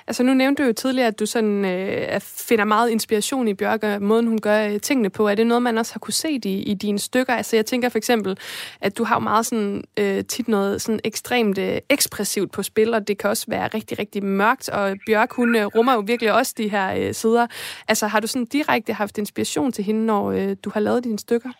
[0.06, 3.82] Altså nu nævnte du jo tidligere, at du sådan, øh, finder meget inspiration i Bjørk,
[3.82, 5.28] og måden hun gør øh, tingene på.
[5.28, 7.34] Er det noget, man også har kunne se i, i dine stykker?
[7.34, 8.38] Altså jeg tænker for eksempel,
[8.80, 13.08] at du har meget sådan, øh, tit noget sådan ekstremt øh, ekspressivt på spil, og
[13.08, 16.54] det kan også være rigtig, rigtig mørkt, og Bjørk, hun øh, rummer jo virkelig også
[16.58, 17.46] de her øh, sider.
[17.88, 21.18] Altså har du sådan direkte haft inspiration til hende, når øh, du har lavet dine
[21.18, 21.50] stykker?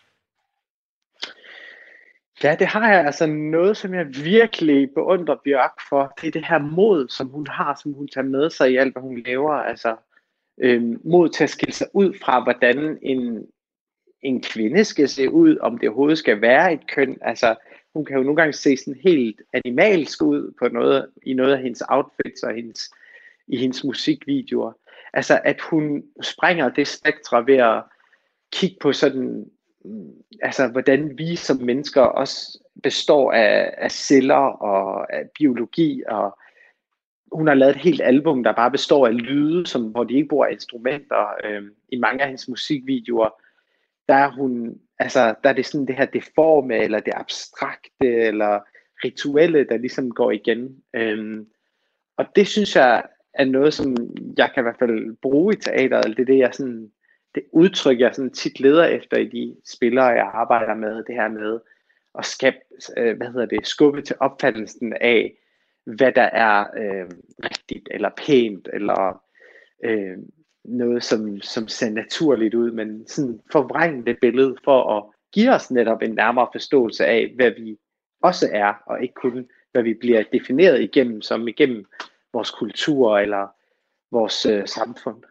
[2.43, 3.05] Ja, det har jeg.
[3.05, 7.47] Altså noget, som jeg virkelig beundrer Bjørk for, det er det her mod, som hun
[7.47, 9.53] har, som hun tager med sig i alt, hvad hun laver.
[9.53, 9.95] Altså
[10.57, 13.45] øhm, mod til at skille sig ud fra, hvordan en,
[14.21, 17.17] en kvinde skal se ud, om det overhovedet skal være et køn.
[17.21, 17.55] Altså,
[17.93, 21.61] hun kan jo nogle gange se sådan helt animalsk ud på noget, i noget af
[21.61, 22.91] hendes outfits og hendes,
[23.47, 24.71] i hendes musikvideoer.
[25.13, 27.83] Altså, at hun springer det spektre ved at
[28.51, 29.49] kigge på sådan
[30.41, 36.37] altså hvordan vi som mennesker også består af, af celler og af biologi og
[37.31, 40.27] hun har lavet et helt album, der bare består af lyde, som, hvor de ikke
[40.27, 41.33] bruger instrumenter.
[41.43, 43.29] Øh, I mange af hendes musikvideoer,
[44.07, 48.59] der er hun, altså, der er det sådan det her deforme, eller det abstrakte, eller
[49.03, 50.83] rituelle, der ligesom går igen.
[50.93, 51.45] Øh,
[52.17, 53.95] og det synes jeg er noget, som
[54.37, 56.91] jeg kan i hvert fald bruge i teateret, det er det, jeg sådan,
[57.35, 61.27] det udtryk, jeg sådan tit leder efter i de spillere, jeg arbejder med, det her
[61.27, 61.59] med
[62.17, 62.57] at skabe,
[62.97, 65.37] øh, hvad hedder det, skubbe til opfattelsen af,
[65.85, 67.09] hvad der er øh,
[67.43, 69.21] rigtigt, eller pænt, eller
[69.83, 70.17] øh,
[70.63, 75.71] noget, som, som ser naturligt ud, men sådan forvrænge det billede for at give os
[75.71, 77.77] netop en nærmere forståelse af, hvad vi
[78.23, 81.85] også er, og ikke kun, hvad vi bliver defineret igennem, som igennem
[82.33, 83.47] vores kultur eller
[84.11, 85.23] vores øh, samfund.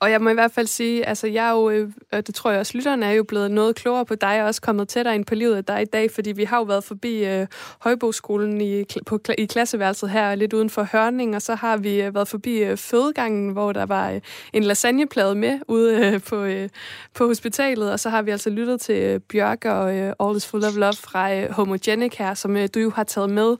[0.00, 2.50] Og jeg må i hvert fald sige, altså jeg er jo, øh, og det tror
[2.50, 5.24] jeg også, lytterne er jo blevet noget klogere på dig, og også kommet tættere ind
[5.24, 7.46] på livet af dig i dag, fordi vi har jo været forbi øh,
[7.80, 12.14] Højboskolen i, på, i klasseværelset her, lidt uden for Hørning, og så har vi øh,
[12.14, 14.20] været forbi øh, fødegangen, hvor der var øh,
[14.52, 16.68] en lasagneplade med ude øh, på, øh,
[17.14, 20.46] på hospitalet, og så har vi altså lyttet til øh, Bjørk og øh, All is
[20.46, 23.56] Full of Love fra øh, Homogenic her, som øh, du jo har taget med.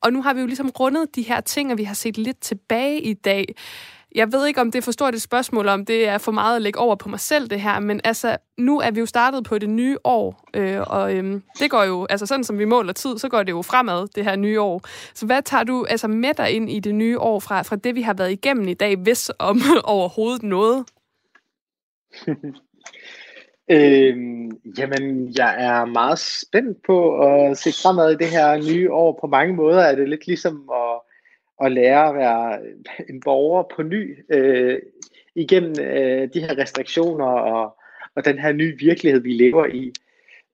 [0.00, 2.40] Og nu har vi jo ligesom rundet de her ting, og vi har set lidt
[2.40, 3.54] tilbage i dag.
[4.14, 6.56] Jeg ved ikke, om det er for stort et spørgsmål, om det er for meget
[6.56, 9.44] at lægge over på mig selv, det her, men altså, nu er vi jo startet
[9.44, 12.92] på det nye år, øh, og øh, det går jo, altså sådan som vi måler
[12.92, 14.80] tid, så går det jo fremad, det her nye år.
[15.14, 17.94] Så hvad tager du altså med dig ind i det nye år fra, fra det,
[17.94, 20.84] vi har været igennem i dag, hvis om overhovedet noget?
[23.70, 29.18] øhm, jamen, jeg er meget spændt på at se fremad i det her nye år.
[29.20, 31.00] På mange måder er det lidt ligesom at
[31.62, 32.60] at lære at være
[33.08, 34.78] en borger på ny øh,
[35.34, 37.76] igennem øh, de her restriktioner og,
[38.14, 39.92] og den her nye virkelighed, vi lever i.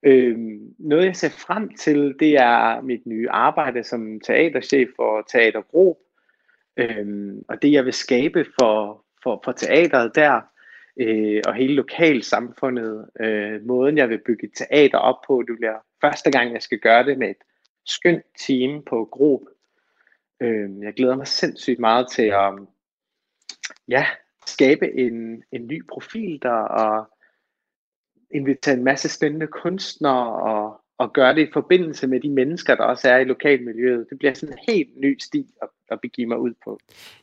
[0.03, 0.39] Øh,
[0.79, 5.97] noget jeg ser frem til, det er mit nye arbejde som teaterchef for Teater Grob.
[6.77, 10.41] Øh, og det jeg vil skabe for, for, for teateret der,
[11.01, 15.79] øh, og hele lokalsamfundet, øh, måden jeg vil bygge et teater op på, det bliver
[16.01, 17.43] første gang jeg skal gøre det med et
[17.87, 19.41] skønt team på Grob
[20.41, 22.53] Øh, jeg glæder mig sindssygt meget til at
[23.89, 24.07] ja,
[24.47, 27.11] skabe en, en ny profil der, og
[28.31, 32.85] invitere en masse spændende kunstnere, og, og gøre det i forbindelse med de mennesker, der
[32.85, 34.07] også er i lokalmiljøet.
[34.11, 36.79] Det bliver sådan en helt ny sti at at begive mig ud på.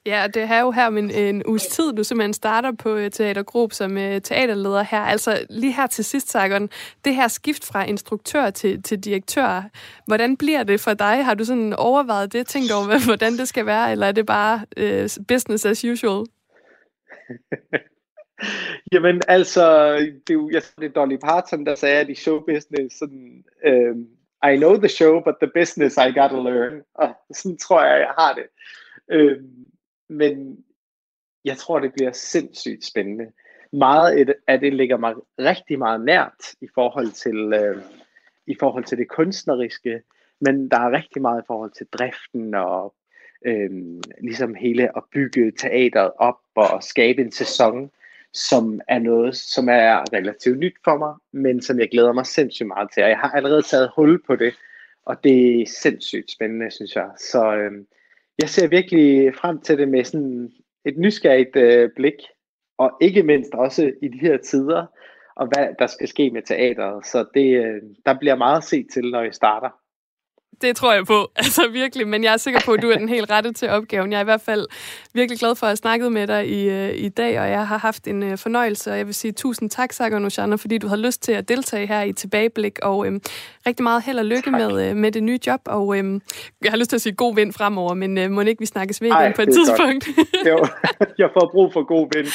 [0.05, 3.75] Ja, det er jo her en, en uges tid, du simpelthen starter på øh, Teatergruppe
[3.75, 5.01] som uh, teaterleder her.
[5.01, 6.69] Altså lige her til sidst, Sagon,
[7.05, 9.69] det her skift fra instruktør til, til direktør,
[10.05, 11.25] hvordan bliver det for dig?
[11.25, 14.61] Har du sådan overvejet det, tænkt over, hvordan det skal være, eller er det bare
[14.77, 16.25] uh, business as usual?
[18.91, 22.97] Jamen altså, det er jo jeg, det er Dolly Parton, der sagde, at i showbusiness,
[22.97, 24.07] sådan, øhm,
[24.53, 26.81] I know the show, but the business I gotta learn.
[26.93, 28.45] Og sådan tror jeg, jeg har det.
[29.11, 29.37] Øh,
[30.09, 30.57] men
[31.45, 33.31] jeg tror, det bliver sindssygt spændende.
[33.71, 37.81] Meget af det ligger mig rigtig meget nært i forhold til, øh,
[38.47, 40.01] i forhold til det kunstneriske,
[40.41, 42.95] men der er rigtig meget i forhold til driften og
[43.45, 43.69] øh,
[44.21, 47.91] ligesom hele at bygge teateret op og skabe en sæson
[48.33, 52.67] som er noget, som er relativt nyt for mig, men som jeg glæder mig sindssygt
[52.67, 53.03] meget til.
[53.03, 54.53] Og jeg har allerede taget hul på det,
[55.05, 57.09] og det er sindssygt spændende, synes jeg.
[57.17, 57.71] Så øh,
[58.41, 60.51] jeg ser virkelig frem til det med sådan
[60.85, 62.21] et nysgerrigt øh, blik,
[62.77, 64.85] og ikke mindst også i de her tider,
[65.35, 67.05] og hvad der skal ske med teateret.
[67.05, 69.69] Så det, øh, der bliver meget at se til, når jeg starter.
[70.61, 72.07] Det tror jeg på, altså virkelig.
[72.07, 74.11] Men jeg er sikker på, at du er den helt rette til opgaven.
[74.11, 74.67] Jeg er i hvert fald
[75.13, 77.77] virkelig glad for at have snakket med dig i, uh, i dag, og jeg har
[77.77, 78.91] haft en uh, fornøjelse.
[78.91, 81.87] Og jeg vil sige tusind tak, Sager Nushana, fordi du har lyst til at deltage
[81.87, 82.79] her i Tilbageblik.
[82.83, 83.21] Og um,
[83.67, 85.61] rigtig meget held og lykke med, uh, med det nye job.
[85.65, 86.21] Og um,
[86.63, 89.01] jeg har lyst til at sige god vind fremover, men uh, må ikke vi snakkes
[89.01, 90.07] ved igen på et tidspunkt?
[90.49, 90.65] jo,
[91.21, 92.27] jeg får brug for god vind.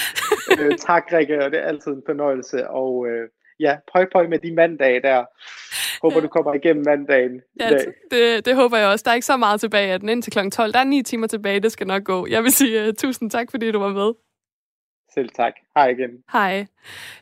[0.61, 2.69] Uh, tak, Rikke, og det er altid en fornøjelse.
[2.71, 5.25] Og uh, ja, pøj pøj med de mandage der.
[6.03, 7.41] Håber, du kommer igennem mandagen.
[7.61, 7.69] Ja,
[8.11, 9.03] det, det håber jeg også.
[9.03, 10.39] Der er ikke så meget tilbage af den indtil kl.
[10.51, 10.73] 12.
[10.73, 12.27] Der er ni timer tilbage, det skal nok gå.
[12.27, 14.13] Jeg vil sige uh, tusind tak, fordi du var med.
[15.15, 15.53] Selv tak.
[15.77, 16.11] Hej igen.
[16.33, 16.67] Hej.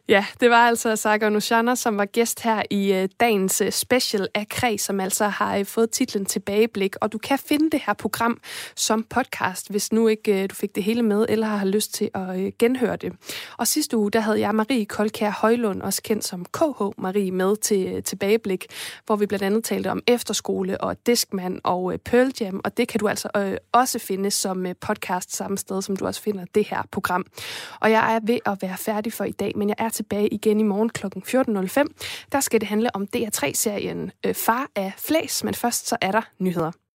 [0.09, 4.29] Ja, det var altså Saga Nushana, som var gæst her i øh, dagens øh, special
[4.35, 6.97] af Kreds, som altså har øh, fået titlen Tilbageblik.
[7.01, 8.41] Og du kan finde det her program
[8.77, 12.59] som podcast, hvis nu ikke du fik det hele med, eller har lyst til at
[12.59, 13.13] genhøre det.
[13.59, 17.57] Og sidste uge, der havde jeg Marie Kolkær Højlund, også kendt som KH Marie, med
[17.57, 18.67] til Tilbageblik,
[19.07, 23.01] hvor vi blandt andet talte om efterskole og Diskman og Pearl Jam, og det kan
[23.01, 27.27] du altså også finde som podcast samme sted, som du også finder det her program.
[27.81, 30.61] Og jeg er ved at være færdig for i dag, men jeg er tilbage igen
[30.61, 31.07] i morgen kl.
[31.07, 32.29] 14.05.
[32.33, 36.23] Der skal det handle om DR3-serien øh, Far af Flæs, men først så er der
[36.39, 36.73] nyheder.